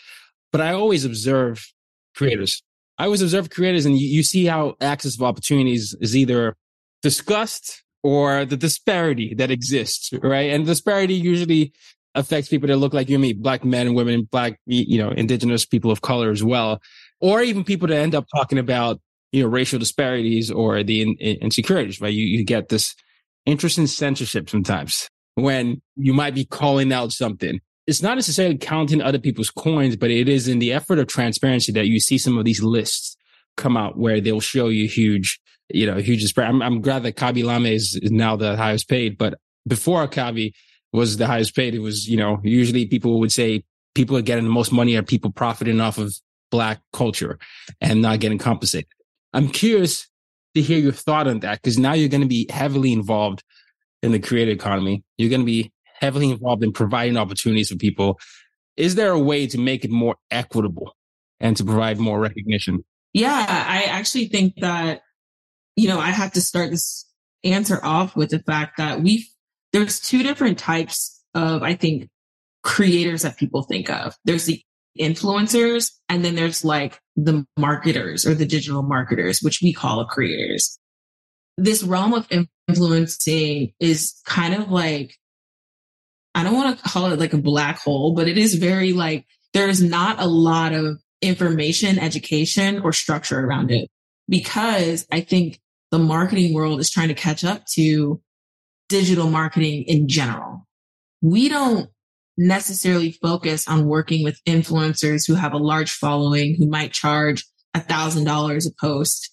but 0.53 0.61
I 0.61 0.71
always 0.71 1.03
observe 1.03 1.69
creators. 2.15 2.63
I 2.97 3.05
always 3.05 3.21
observe 3.21 3.49
creators, 3.49 3.85
and 3.85 3.97
you, 3.97 4.07
you 4.07 4.23
see 4.23 4.45
how 4.45 4.75
access 4.79 5.15
of 5.15 5.23
opportunities 5.23 5.95
is 5.99 6.15
either 6.15 6.55
discussed 7.01 7.83
or 8.03 8.45
the 8.45 8.57
disparity 8.57 9.33
that 9.35 9.49
exists, 9.49 10.11
right? 10.21 10.51
And 10.51 10.65
disparity 10.65 11.15
usually 11.15 11.73
affects 12.15 12.49
people 12.49 12.67
that 12.67 12.77
look 12.77 12.93
like 12.93 13.09
you 13.09 13.15
and 13.15 13.21
me, 13.21 13.33
black 13.33 13.65
men 13.65 13.87
and 13.87 13.95
women, 13.95 14.27
black, 14.31 14.59
you 14.65 14.97
know, 14.97 15.09
indigenous 15.09 15.65
people 15.65 15.89
of 15.89 16.01
color 16.01 16.29
as 16.29 16.43
well, 16.43 16.81
or 17.21 17.41
even 17.41 17.63
people 17.63 17.87
that 17.87 17.97
end 17.97 18.13
up 18.13 18.25
talking 18.35 18.59
about, 18.59 18.99
you 19.31 19.41
know, 19.41 19.49
racial 19.49 19.79
disparities 19.79 20.51
or 20.51 20.83
the 20.83 21.01
in, 21.01 21.15
in, 21.19 21.37
insecurities, 21.37 21.99
right? 22.01 22.13
You, 22.13 22.25
you 22.25 22.43
get 22.43 22.69
this 22.69 22.95
interest 23.45 23.77
in 23.77 23.87
censorship 23.87 24.49
sometimes 24.49 25.09
when 25.35 25.81
you 25.95 26.13
might 26.13 26.35
be 26.35 26.45
calling 26.45 26.93
out 26.93 27.11
something. 27.11 27.59
It's 27.85 28.01
not 28.01 28.15
necessarily 28.15 28.57
counting 28.57 29.01
other 29.01 29.19
people's 29.19 29.49
coins, 29.49 29.95
but 29.95 30.09
it 30.09 30.29
is 30.29 30.47
in 30.47 30.59
the 30.59 30.71
effort 30.71 30.99
of 30.99 31.07
transparency 31.07 31.71
that 31.73 31.87
you 31.87 31.99
see 31.99 32.17
some 32.17 32.37
of 32.37 32.45
these 32.45 32.61
lists 32.61 33.17
come 33.57 33.75
out 33.75 33.97
where 33.97 34.21
they'll 34.21 34.39
show 34.39 34.69
you 34.69 34.87
huge 34.87 35.39
you 35.69 35.85
know, 35.85 35.97
huge 35.97 36.23
spread. 36.25 36.47
I'm, 36.47 36.61
I'm 36.61 36.81
glad 36.81 37.03
that 37.03 37.15
Khaby 37.15 37.43
Lame 37.43 37.65
is, 37.65 37.99
now 38.03 38.35
the 38.35 38.55
highest 38.55 38.89
paid, 38.89 39.17
but 39.17 39.35
before 39.67 40.07
Khaby 40.07 40.53
was 40.91 41.17
the 41.17 41.27
highest 41.27 41.55
paid, 41.55 41.73
it 41.73 41.79
was, 41.79 42.07
you 42.07 42.17
know, 42.17 42.39
usually 42.43 42.85
people 42.85 43.19
would 43.19 43.31
say 43.31 43.63
people 43.95 44.17
are 44.17 44.21
getting 44.21 44.43
the 44.43 44.49
most 44.49 44.71
money 44.71 44.95
are 44.95 45.03
people 45.03 45.31
profiting 45.31 45.79
off 45.79 45.97
of 45.97 46.13
black 46.51 46.81
culture 46.91 47.39
and 47.81 48.01
not 48.01 48.19
getting 48.19 48.37
compensated. 48.37 48.87
I'm 49.33 49.47
curious 49.49 50.07
to 50.55 50.61
hear 50.61 50.77
your 50.77 50.91
thought 50.91 51.27
on 51.27 51.39
that 51.39 51.61
because 51.61 51.79
now 51.79 51.93
you're 51.93 52.09
going 52.09 52.21
to 52.21 52.27
be 52.27 52.47
heavily 52.49 52.93
involved 52.93 53.43
in 54.03 54.11
the 54.11 54.19
creative 54.19 54.55
economy. 54.55 55.03
You're 55.17 55.29
going 55.29 55.41
to 55.41 55.45
be 55.45 55.71
heavily 56.03 56.29
involved 56.31 56.63
in 56.63 56.73
providing 56.73 57.15
opportunities 57.15 57.69
for 57.69 57.77
people. 57.77 58.19
Is 58.75 58.95
there 58.95 59.11
a 59.11 59.19
way 59.19 59.47
to 59.47 59.57
make 59.57 59.85
it 59.85 59.91
more 59.91 60.17
equitable 60.29 60.95
and 61.39 61.55
to 61.57 61.63
provide 61.63 61.97
more 61.97 62.19
recognition? 62.19 62.83
Yeah, 63.13 63.45
I 63.47 63.83
actually 63.83 64.27
think 64.27 64.55
that 64.57 65.01
you 65.75 65.87
know, 65.87 65.99
I 65.99 66.09
have 66.09 66.33
to 66.33 66.41
start 66.41 66.71
this 66.71 67.09
answer 67.43 67.79
off 67.83 68.15
with 68.15 68.29
the 68.29 68.39
fact 68.39 68.77
that 68.77 69.01
we 69.01 69.27
there's 69.71 69.99
two 69.99 70.23
different 70.23 70.59
types 70.59 71.23
of, 71.33 71.63
I 71.63 71.73
think, 71.73 72.09
creators 72.63 73.23
that 73.23 73.37
people 73.37 73.63
think 73.63 73.89
of. 73.89 74.15
There's 74.23 74.45
the 74.45 74.61
influencers 74.99 75.91
and 76.07 76.23
then 76.23 76.35
there's 76.35 76.63
like 76.63 76.99
the 77.15 77.45
marketers 77.57 78.27
or 78.27 78.35
the 78.35 78.45
digital 78.45 78.83
marketers, 78.83 79.39
which 79.41 79.59
we 79.61 79.73
call 79.73 80.05
creators. 80.05 80.77
This 81.57 81.83
realm 81.83 82.13
of 82.13 82.27
influencing 82.67 83.73
is 83.79 84.13
kind 84.25 84.53
of 84.53 84.69
like 84.69 85.17
I 86.35 86.43
don't 86.43 86.55
want 86.55 86.77
to 86.77 86.83
call 86.83 87.11
it 87.11 87.19
like 87.19 87.33
a 87.33 87.37
black 87.37 87.79
hole, 87.79 88.13
but 88.13 88.27
it 88.27 88.37
is 88.37 88.55
very 88.55 88.93
like 88.93 89.25
there's 89.53 89.81
not 89.81 90.19
a 90.19 90.25
lot 90.25 90.73
of 90.73 90.99
information, 91.21 91.99
education, 91.99 92.81
or 92.81 92.91
structure 92.91 93.39
around 93.39 93.71
it 93.71 93.89
because 94.27 95.05
I 95.11 95.21
think 95.21 95.59
the 95.91 95.99
marketing 95.99 96.53
world 96.53 96.79
is 96.79 96.89
trying 96.89 97.09
to 97.09 97.13
catch 97.13 97.43
up 97.43 97.65
to 97.73 98.21
digital 98.89 99.29
marketing 99.29 99.83
in 99.83 100.07
general. 100.07 100.67
We 101.21 101.49
don't 101.49 101.89
necessarily 102.37 103.11
focus 103.11 103.67
on 103.67 103.85
working 103.85 104.23
with 104.23 104.41
influencers 104.47 105.27
who 105.27 105.35
have 105.35 105.53
a 105.53 105.57
large 105.57 105.91
following 105.91 106.55
who 106.57 106.67
might 106.67 106.91
charge 106.91 107.45
a 107.73 107.79
thousand 107.79 108.23
dollars 108.23 108.65
a 108.65 108.71
post 108.79 109.31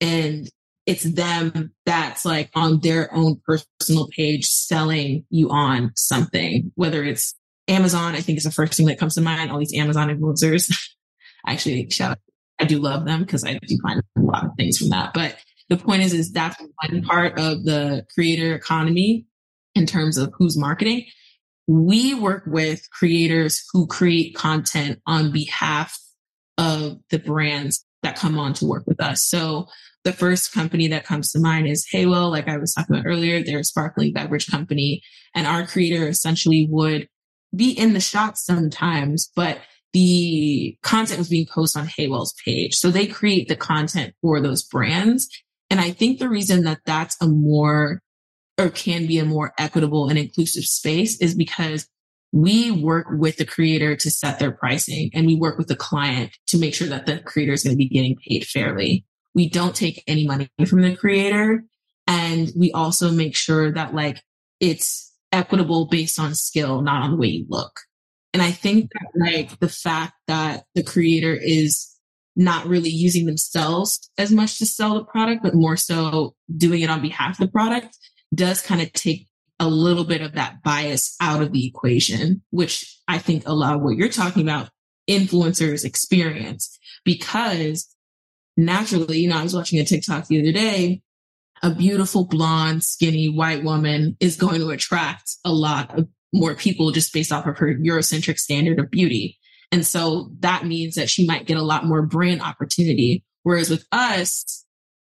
and 0.00 0.48
it's 0.88 1.04
them 1.04 1.70
that's 1.84 2.24
like 2.24 2.50
on 2.54 2.80
their 2.80 3.14
own 3.14 3.38
personal 3.44 4.08
page 4.08 4.46
selling 4.46 5.24
you 5.28 5.50
on 5.50 5.92
something 5.94 6.72
whether 6.74 7.04
it's 7.04 7.34
amazon 7.68 8.14
i 8.14 8.20
think 8.20 8.38
is 8.38 8.44
the 8.44 8.50
first 8.50 8.74
thing 8.74 8.86
that 8.86 8.98
comes 8.98 9.14
to 9.14 9.20
mind 9.20 9.50
all 9.50 9.58
these 9.58 9.74
amazon 9.74 10.08
influencers 10.08 10.72
actually 11.46 11.88
shout 11.90 12.12
out 12.12 12.18
i 12.58 12.64
do 12.64 12.78
love 12.78 13.04
them 13.04 13.20
because 13.20 13.44
i 13.44 13.52
do 13.66 13.78
find 13.82 14.00
a 14.16 14.20
lot 14.20 14.44
of 14.44 14.50
things 14.56 14.78
from 14.78 14.88
that 14.88 15.12
but 15.12 15.36
the 15.68 15.76
point 15.76 16.02
is 16.02 16.14
is 16.14 16.32
that's 16.32 16.56
one 16.82 17.02
part 17.02 17.38
of 17.38 17.64
the 17.64 18.04
creator 18.14 18.54
economy 18.54 19.26
in 19.74 19.84
terms 19.84 20.16
of 20.16 20.32
who's 20.38 20.56
marketing 20.56 21.04
we 21.66 22.14
work 22.14 22.44
with 22.46 22.90
creators 22.90 23.62
who 23.74 23.86
create 23.86 24.34
content 24.34 25.00
on 25.06 25.30
behalf 25.30 25.98
of 26.56 26.98
the 27.10 27.18
brands 27.18 27.84
that 28.02 28.16
come 28.16 28.38
on 28.38 28.54
to 28.54 28.64
work 28.64 28.84
with 28.86 29.00
us. 29.02 29.22
So 29.22 29.68
the 30.04 30.12
first 30.12 30.52
company 30.52 30.88
that 30.88 31.04
comes 31.04 31.30
to 31.32 31.40
mind 31.40 31.66
is 31.66 31.86
Haywell, 31.90 32.30
like 32.30 32.48
I 32.48 32.56
was 32.56 32.72
talking 32.72 32.96
about 32.96 33.06
earlier. 33.06 33.42
They're 33.42 33.58
a 33.60 33.64
sparkling 33.64 34.12
beverage 34.12 34.46
company. 34.46 35.02
And 35.34 35.46
our 35.46 35.66
creator 35.66 36.08
essentially 36.08 36.66
would 36.70 37.08
be 37.54 37.70
in 37.70 37.94
the 37.94 38.00
shot 38.00 38.38
sometimes, 38.38 39.30
but 39.34 39.58
the 39.92 40.76
content 40.82 41.18
was 41.18 41.28
being 41.28 41.46
posted 41.46 41.82
on 41.82 41.88
Haywell's 41.88 42.34
page. 42.44 42.74
So 42.74 42.90
they 42.90 43.06
create 43.06 43.48
the 43.48 43.56
content 43.56 44.14
for 44.20 44.40
those 44.40 44.62
brands. 44.62 45.28
And 45.70 45.80
I 45.80 45.90
think 45.90 46.18
the 46.18 46.28
reason 46.28 46.64
that 46.64 46.80
that's 46.84 47.16
a 47.20 47.26
more 47.26 48.00
or 48.58 48.70
can 48.70 49.06
be 49.06 49.18
a 49.18 49.24
more 49.24 49.52
equitable 49.58 50.08
and 50.08 50.18
inclusive 50.18 50.64
space 50.64 51.20
is 51.20 51.34
because 51.34 51.88
we 52.32 52.70
work 52.70 53.06
with 53.10 53.36
the 53.36 53.46
creator 53.46 53.96
to 53.96 54.10
set 54.10 54.38
their 54.38 54.52
pricing 54.52 55.10
and 55.14 55.26
we 55.26 55.34
work 55.34 55.56
with 55.56 55.68
the 55.68 55.76
client 55.76 56.32
to 56.48 56.58
make 56.58 56.74
sure 56.74 56.88
that 56.88 57.06
the 57.06 57.20
creator 57.20 57.52
is 57.52 57.62
going 57.62 57.72
to 57.72 57.78
be 57.78 57.88
getting 57.88 58.16
paid 58.16 58.44
fairly. 58.44 59.04
We 59.38 59.48
don't 59.48 59.76
take 59.76 60.02
any 60.08 60.26
money 60.26 60.50
from 60.66 60.82
the 60.82 60.96
creator. 60.96 61.62
And 62.08 62.50
we 62.56 62.72
also 62.72 63.12
make 63.12 63.36
sure 63.36 63.70
that 63.70 63.94
like 63.94 64.20
it's 64.58 65.14
equitable 65.30 65.86
based 65.86 66.18
on 66.18 66.34
skill, 66.34 66.82
not 66.82 67.04
on 67.04 67.12
the 67.12 67.16
way 67.18 67.28
you 67.28 67.46
look. 67.48 67.78
And 68.34 68.42
I 68.42 68.50
think 68.50 68.90
that 68.90 69.12
like 69.14 69.60
the 69.60 69.68
fact 69.68 70.14
that 70.26 70.64
the 70.74 70.82
creator 70.82 71.32
is 71.32 71.88
not 72.34 72.66
really 72.66 72.90
using 72.90 73.26
themselves 73.26 74.10
as 74.18 74.32
much 74.32 74.58
to 74.58 74.66
sell 74.66 74.94
the 74.94 75.04
product, 75.04 75.44
but 75.44 75.54
more 75.54 75.76
so 75.76 76.34
doing 76.56 76.80
it 76.80 76.90
on 76.90 77.00
behalf 77.00 77.38
of 77.38 77.46
the 77.46 77.52
product 77.52 77.96
does 78.34 78.60
kind 78.60 78.82
of 78.82 78.92
take 78.92 79.28
a 79.60 79.68
little 79.68 80.04
bit 80.04 80.20
of 80.20 80.32
that 80.32 80.64
bias 80.64 81.14
out 81.20 81.42
of 81.42 81.52
the 81.52 81.64
equation, 81.64 82.42
which 82.50 82.98
I 83.06 83.18
think 83.18 83.46
a 83.46 83.52
lot 83.52 83.76
of 83.76 83.82
what 83.82 83.94
you're 83.94 84.08
talking 84.08 84.42
about 84.42 84.70
influencers 85.08 85.84
experience 85.84 86.76
because 87.04 87.94
naturally, 88.58 89.20
you 89.20 89.28
know, 89.30 89.38
I 89.38 89.42
was 89.42 89.54
watching 89.54 89.78
a 89.78 89.84
TikTok 89.84 90.26
the 90.26 90.40
other 90.40 90.52
day. 90.52 91.00
A 91.62 91.74
beautiful 91.74 92.24
blonde, 92.24 92.84
skinny 92.84 93.28
white 93.28 93.64
woman 93.64 94.16
is 94.20 94.36
going 94.36 94.60
to 94.60 94.70
attract 94.70 95.30
a 95.44 95.52
lot 95.52 95.98
of 95.98 96.08
more 96.32 96.54
people 96.54 96.90
just 96.90 97.12
based 97.12 97.32
off 97.32 97.46
of 97.46 97.56
her 97.58 97.74
Eurocentric 97.74 98.38
standard 98.38 98.78
of 98.78 98.90
beauty. 98.90 99.38
And 99.72 99.86
so 99.86 100.30
that 100.40 100.66
means 100.66 100.94
that 100.94 101.10
she 101.10 101.26
might 101.26 101.46
get 101.46 101.56
a 101.56 101.62
lot 101.62 101.84
more 101.84 102.02
brand 102.02 102.42
opportunity. 102.42 103.24
Whereas 103.42 103.70
with 103.70 103.84
us, 103.92 104.64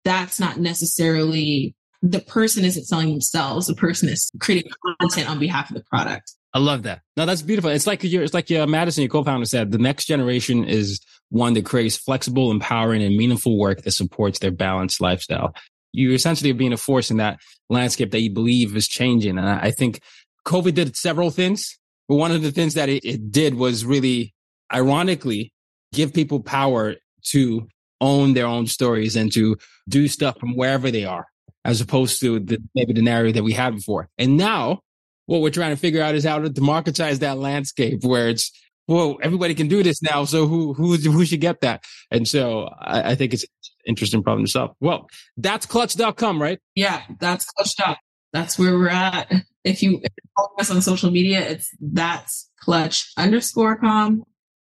that's 0.04 0.40
not 0.40 0.58
necessarily 0.58 1.76
the 2.02 2.20
person 2.20 2.66
isn't 2.66 2.86
selling 2.86 3.10
themselves. 3.10 3.68
The 3.68 3.76
person 3.76 4.10
is 4.10 4.32
creating 4.40 4.72
content 5.00 5.30
on 5.30 5.40
behalf 5.40 5.70
of 5.70 5.76
the 5.76 5.84
product. 5.84 6.32
I 6.54 6.60
love 6.60 6.84
that. 6.84 7.02
No, 7.16 7.26
that's 7.26 7.42
beautiful. 7.42 7.70
It's 7.70 7.88
like 7.88 8.04
you 8.04 8.22
it's 8.22 8.34
like 8.34 8.50
your 8.50 8.68
Madison, 8.68 9.04
your 9.04 9.10
co-founder 9.10 9.46
said, 9.46 9.72
the 9.72 9.78
next 9.78 10.06
generation 10.06 10.66
is 10.66 11.00
one 11.32 11.54
that 11.54 11.66
creates 11.66 11.96
flexible, 11.96 12.52
empowering, 12.52 13.02
and 13.02 13.16
meaningful 13.16 13.58
work 13.58 13.82
that 13.82 13.92
supports 13.92 14.40
their 14.40 14.52
balanced 14.52 15.02
lifestyle. 15.02 15.56
You 15.94 16.12
essentially 16.12 16.52
are 16.52 16.56
being 16.56 16.74
a 16.74 16.78
force 16.78 17.10
in 17.10 17.18
that 17.18 17.40
landscape 17.70 18.12
that 18.12 18.22
you 18.22 18.30
believe 18.30 18.76
is 18.76 18.88
changing. 18.88 19.38
And 19.38 19.50
I 19.50 19.72
think 19.72 20.02
COVID 20.46 20.74
did 20.74 20.96
several 20.96 21.32
things, 21.32 21.80
but 22.10 22.16
one 22.16 22.32
of 22.32 22.42
the 22.42 22.52
things 22.52 22.74
that 22.74 22.90
it, 22.90 23.06
it 23.06 23.32
did 23.32 23.56
was 23.56 23.86
really, 23.86 24.34
ironically, 24.74 25.54
give 25.94 26.14
people 26.14 26.42
power 26.42 26.96
to 27.24 27.68
own 28.02 28.34
their 28.34 28.46
own 28.46 28.68
stories 28.68 29.16
and 29.16 29.32
to 29.32 29.58
do 29.88 30.10
stuff 30.10 30.38
from 30.38 30.56
wherever 30.56 30.92
they 30.92 31.06
are 31.06 31.28
as 31.64 31.80
opposed 31.80 32.20
to 32.20 32.40
the, 32.40 32.58
maybe 32.76 32.92
the 32.92 33.02
narrative 33.02 33.36
that 33.36 33.44
we 33.44 33.54
had 33.54 33.76
before. 33.76 34.10
And 34.18 34.36
now 34.36 34.82
what 35.28 35.42
we're 35.42 35.50
trying 35.50 35.74
to 35.74 35.80
figure 35.80 36.02
out 36.02 36.16
is 36.16 36.26
how 36.26 36.40
to 36.40 36.50
democratize 36.50 37.20
that 37.20 37.38
landscape 37.38 38.04
where 38.04 38.28
it's, 38.28 38.52
well, 38.92 39.18
everybody 39.22 39.56
can 39.56 39.68
do 39.68 39.84
this 39.84 40.02
now. 40.02 40.26
So 40.26 40.48
who, 40.48 40.74
who, 40.74 40.98
who 40.98 41.26
should 41.26 41.42
get 41.42 41.62
that? 41.62 41.84
And 42.12 42.28
so 42.28 42.70
I, 42.80 43.12
I 43.12 43.16
think 43.16 43.34
it's 43.34 43.44
an 43.44 43.50
interesting 43.86 44.22
problem 44.22 44.46
to 44.46 44.52
solve. 44.52 44.72
Well, 44.80 45.08
that's 45.38 45.66
clutch.com, 45.66 46.42
right? 46.42 46.60
Yeah, 46.76 47.02
that's 47.20 47.46
clutch. 47.46 47.98
That's 48.34 48.60
where 48.60 48.78
we're 48.78 48.90
at. 48.90 49.32
If 49.64 49.82
you 49.82 50.02
follow 50.36 50.50
us 50.60 50.72
on 50.72 50.82
social 50.82 51.12
media, 51.12 51.40
it's 51.42 51.70
that's 51.80 52.50
clutch 52.60 53.12
underscore 53.18 53.78
com. 53.78 54.24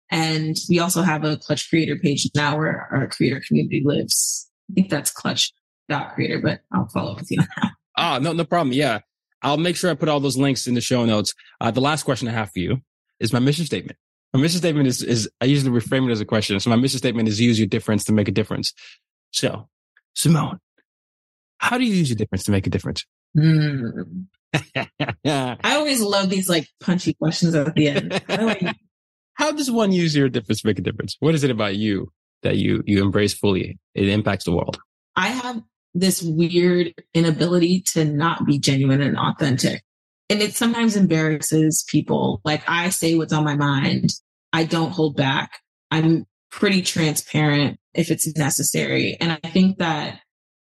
And 0.09 0.55
we 0.69 0.79
also 0.79 1.01
have 1.01 1.23
a 1.23 1.37
clutch 1.37 1.69
creator 1.69 1.97
page 1.97 2.29
now 2.35 2.57
where 2.57 2.87
our 2.91 3.07
creator 3.07 3.41
community 3.45 3.81
lives. 3.83 4.49
I 4.71 4.73
think 4.75 4.89
that's 4.89 5.11
clutch 5.11 5.51
dot 5.89 6.13
creator, 6.13 6.39
but 6.39 6.61
I'll 6.71 6.87
follow 6.87 7.15
with 7.15 7.29
you 7.29 7.41
on 7.41 7.47
that. 7.57 7.71
Oh, 7.97 8.19
no, 8.19 8.31
no 8.31 8.45
problem. 8.45 8.73
Yeah. 8.73 8.99
I'll 9.41 9.57
make 9.57 9.75
sure 9.75 9.91
I 9.91 9.95
put 9.95 10.09
all 10.09 10.19
those 10.19 10.37
links 10.37 10.67
in 10.67 10.73
the 10.73 10.81
show 10.81 11.05
notes. 11.05 11.33
Uh, 11.59 11.71
the 11.71 11.81
last 11.81 12.03
question 12.03 12.27
I 12.27 12.31
have 12.31 12.51
for 12.51 12.59
you 12.59 12.77
is 13.19 13.33
my 13.33 13.39
mission 13.39 13.65
statement. 13.65 13.97
My 14.33 14.39
mission 14.39 14.57
statement 14.57 14.87
is, 14.87 15.03
is 15.03 15.29
I 15.41 15.45
usually 15.45 15.79
reframe 15.79 16.09
it 16.09 16.11
as 16.11 16.19
a 16.19 16.25
question. 16.25 16.59
So 16.59 16.69
my 16.69 16.75
mission 16.75 16.97
statement 16.97 17.27
is 17.27 17.39
use 17.39 17.59
your 17.59 17.67
difference 17.67 18.03
to 18.05 18.13
make 18.13 18.27
a 18.27 18.31
difference. 18.31 18.73
So 19.31 19.67
Simone, 20.15 20.59
how 21.57 21.77
do 21.77 21.83
you 21.83 21.93
use 21.93 22.09
your 22.09 22.17
difference 22.17 22.43
to 22.45 22.51
make 22.51 22.65
a 22.65 22.69
difference? 22.69 23.05
Mm. 23.37 24.25
I 25.25 25.57
always 25.75 26.01
love 26.01 26.29
these 26.29 26.49
like 26.49 26.67
punchy 26.79 27.13
questions 27.13 27.55
at 27.55 27.75
the 27.75 27.87
end. 27.87 28.21
How, 28.27 28.55
how 29.35 29.51
does 29.51 29.69
one 29.69 29.91
use 29.91 30.15
your 30.15 30.29
difference 30.29 30.61
to 30.61 30.67
make 30.67 30.79
a 30.79 30.83
difference? 30.83 31.15
What 31.19 31.35
is 31.35 31.43
it 31.43 31.51
about 31.51 31.75
you 31.75 32.11
that 32.41 32.57
you, 32.57 32.83
you 32.85 33.03
embrace 33.03 33.33
fully? 33.33 33.79
It 33.93 34.07
impacts 34.07 34.45
the 34.45 34.51
world. 34.51 34.79
I 35.15 35.27
have 35.27 35.61
this 35.93 36.21
weird 36.23 36.93
inability 37.13 37.81
to 37.93 38.03
not 38.03 38.45
be 38.45 38.57
genuine 38.57 39.01
and 39.01 39.17
authentic. 39.17 39.83
And 40.33 40.41
it 40.41 40.55
sometimes 40.55 40.95
embarrasses 40.95 41.85
people. 41.87 42.41
Like 42.43 42.63
I 42.67 42.89
say 42.89 43.13
what's 43.13 43.33
on 43.33 43.43
my 43.43 43.55
mind. 43.55 44.15
I 44.51 44.63
don't 44.63 44.89
hold 44.89 45.15
back. 45.15 45.59
I'm 45.91 46.25
pretty 46.49 46.81
transparent 46.81 47.79
if 47.93 48.09
it's 48.09 48.35
necessary. 48.35 49.15
And 49.21 49.31
I 49.31 49.49
think 49.49 49.77
that 49.77 50.21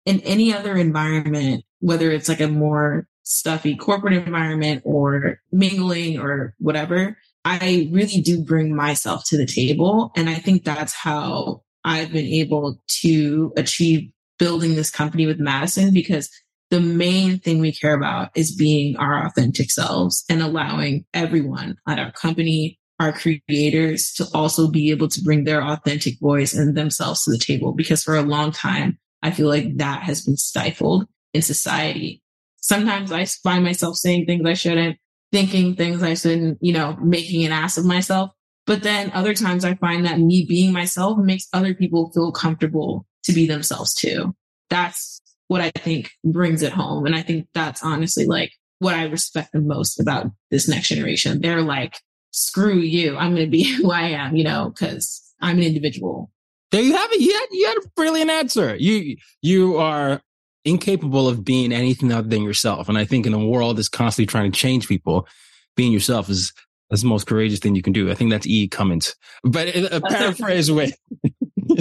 in 0.05 0.21
any 0.21 0.55
other 0.55 0.77
environment, 0.77 1.65
whether 1.81 2.13
it's 2.13 2.29
like 2.29 2.41
a 2.41 2.47
more 2.47 3.09
stuffy 3.25 3.75
corporate 3.75 4.13
environment 4.13 4.83
or 4.85 5.41
mingling 5.51 6.21
or 6.21 6.55
whatever, 6.59 7.19
I 7.45 7.89
really 7.91 8.21
do 8.21 8.45
bring 8.45 8.73
myself 8.73 9.25
to 9.31 9.37
the 9.37 9.47
table. 9.47 10.13
And 10.15 10.31
I 10.31 10.37
think 10.37 10.63
that's 10.63 10.93
how 10.93 11.63
I've 11.85 12.13
been 12.13 12.25
able 12.25 12.81
to 13.01 13.53
achieve 13.57 14.13
building 14.39 14.77
this 14.77 14.93
company 14.93 15.27
with 15.27 15.41
Madison 15.41 15.93
because 15.93 16.31
the 16.71 16.81
main 16.81 17.39
thing 17.39 17.61
we 17.61 17.73
care 17.73 17.95
about 17.95 18.31
is 18.35 18.55
being 18.55 18.97
our 18.97 19.27
authentic 19.27 19.71
selves 19.71 20.25
and 20.29 20.43
allowing 20.43 21.05
everyone 21.15 21.77
at 21.87 21.99
our 21.99 22.11
company, 22.13 22.79
our 22.99 23.13
creators 23.13 24.13
to 24.15 24.27
also 24.35 24.69
be 24.69 24.91
able 24.91 25.09
to 25.09 25.23
bring 25.23 25.45
their 25.45 25.63
authentic 25.63 26.19
voice 26.21 26.55
and 26.55 26.77
themselves 26.77 27.25
to 27.25 27.31
the 27.31 27.39
table. 27.39 27.73
Because 27.73 28.03
for 28.03 28.17
a 28.17 28.23
long 28.23 28.51
time, 28.51 28.99
I 29.23 29.31
feel 29.31 29.49
like 29.49 29.77
that 29.77 30.03
has 30.03 30.23
been 30.23 30.37
stifled 30.37 31.07
in 31.33 31.43
society. 31.43 32.23
Sometimes 32.61 33.13
I 33.13 33.25
find 33.27 33.63
myself 33.63 33.97
saying 33.97 34.27
things 34.27 34.45
I 34.45 34.55
shouldn't, 34.55 34.99
thinking 35.31 35.77
things 35.77 36.03
I 36.03 36.15
shouldn't, 36.15 36.59
you 36.61 36.73
know, 36.73 36.97
making 37.01 37.45
an 37.45 37.53
ass 37.53 37.79
of 37.79 37.85
myself. 37.85 38.31
But 38.67 38.83
then 38.83 39.13
other 39.13 39.35
times 39.35 39.65
I 39.65 39.75
find 39.75 40.05
that 40.05 40.19
me 40.19 40.45
being 40.49 40.73
myself 40.73 41.19
makes 41.19 41.47
other 41.53 41.75
people 41.75 42.11
feel 42.13 42.33
comfortable 42.33 43.07
to 43.25 43.33
be 43.33 43.47
themselves 43.47 43.95
too. 43.95 44.35
That's 44.71 45.21
what 45.49 45.61
I 45.61 45.71
think 45.71 46.11
brings 46.25 46.63
it 46.63 46.73
home. 46.73 47.07
And 47.07 47.15
I 47.15 47.23
think 47.23 47.49
that's 47.55 47.83
honestly 47.83 48.27
like 48.27 48.53
what 48.79 48.95
I 48.95 49.05
respect 49.05 49.53
the 49.53 49.61
most 49.61 50.01
about 50.01 50.31
this 50.51 50.69
next 50.69 50.89
generation. 50.89 51.41
They're 51.41 51.63
like, 51.63 51.97
screw 52.33 52.79
you. 52.79 53.17
I'm 53.17 53.35
going 53.35 53.47
to 53.47 53.51
be 53.51 53.63
who 53.77 53.91
I 53.91 54.09
am, 54.09 54.37
you 54.37 54.45
know, 54.45 54.73
cause 54.79 55.23
I'm 55.41 55.59
an 55.59 55.65
individual. 55.65 56.31
There 56.73 56.83
you 56.83 56.95
have 56.95 57.13
it. 57.13 57.21
You 57.21 57.33
had, 57.33 57.47
you 57.53 57.67
had 57.67 57.77
a 57.79 57.89
brilliant 57.95 58.31
answer. 58.31 58.75
You, 58.77 59.17
you 59.41 59.77
are 59.77 60.21
incapable 60.65 61.29
of 61.29 61.45
being 61.45 61.73
anything 61.73 62.13
other 62.13 62.29
than 62.29 62.43
yourself. 62.43 62.89
And 62.89 62.99
I 62.99 63.05
think 63.05 63.25
in 63.25 63.33
a 63.33 63.47
world 63.47 63.79
that's 63.79 63.89
constantly 63.89 64.27
trying 64.27 64.51
to 64.51 64.59
change 64.59 64.89
people, 64.89 65.29
being 65.77 65.93
yourself 65.93 66.29
is 66.29 66.53
that's 66.91 67.03
the 67.03 67.09
most 67.09 67.27
courageous 67.27 67.59
thing 67.59 67.75
you 67.75 67.83
can 67.83 67.93
do. 67.93 68.11
I 68.11 68.15
think 68.15 68.31
that's 68.31 68.47
E 68.47 68.69
Cummings, 68.69 69.15
but 69.43 69.75
uh, 69.75 69.89
a 69.93 70.01
paraphrase 70.09 70.71
way. 70.71 70.93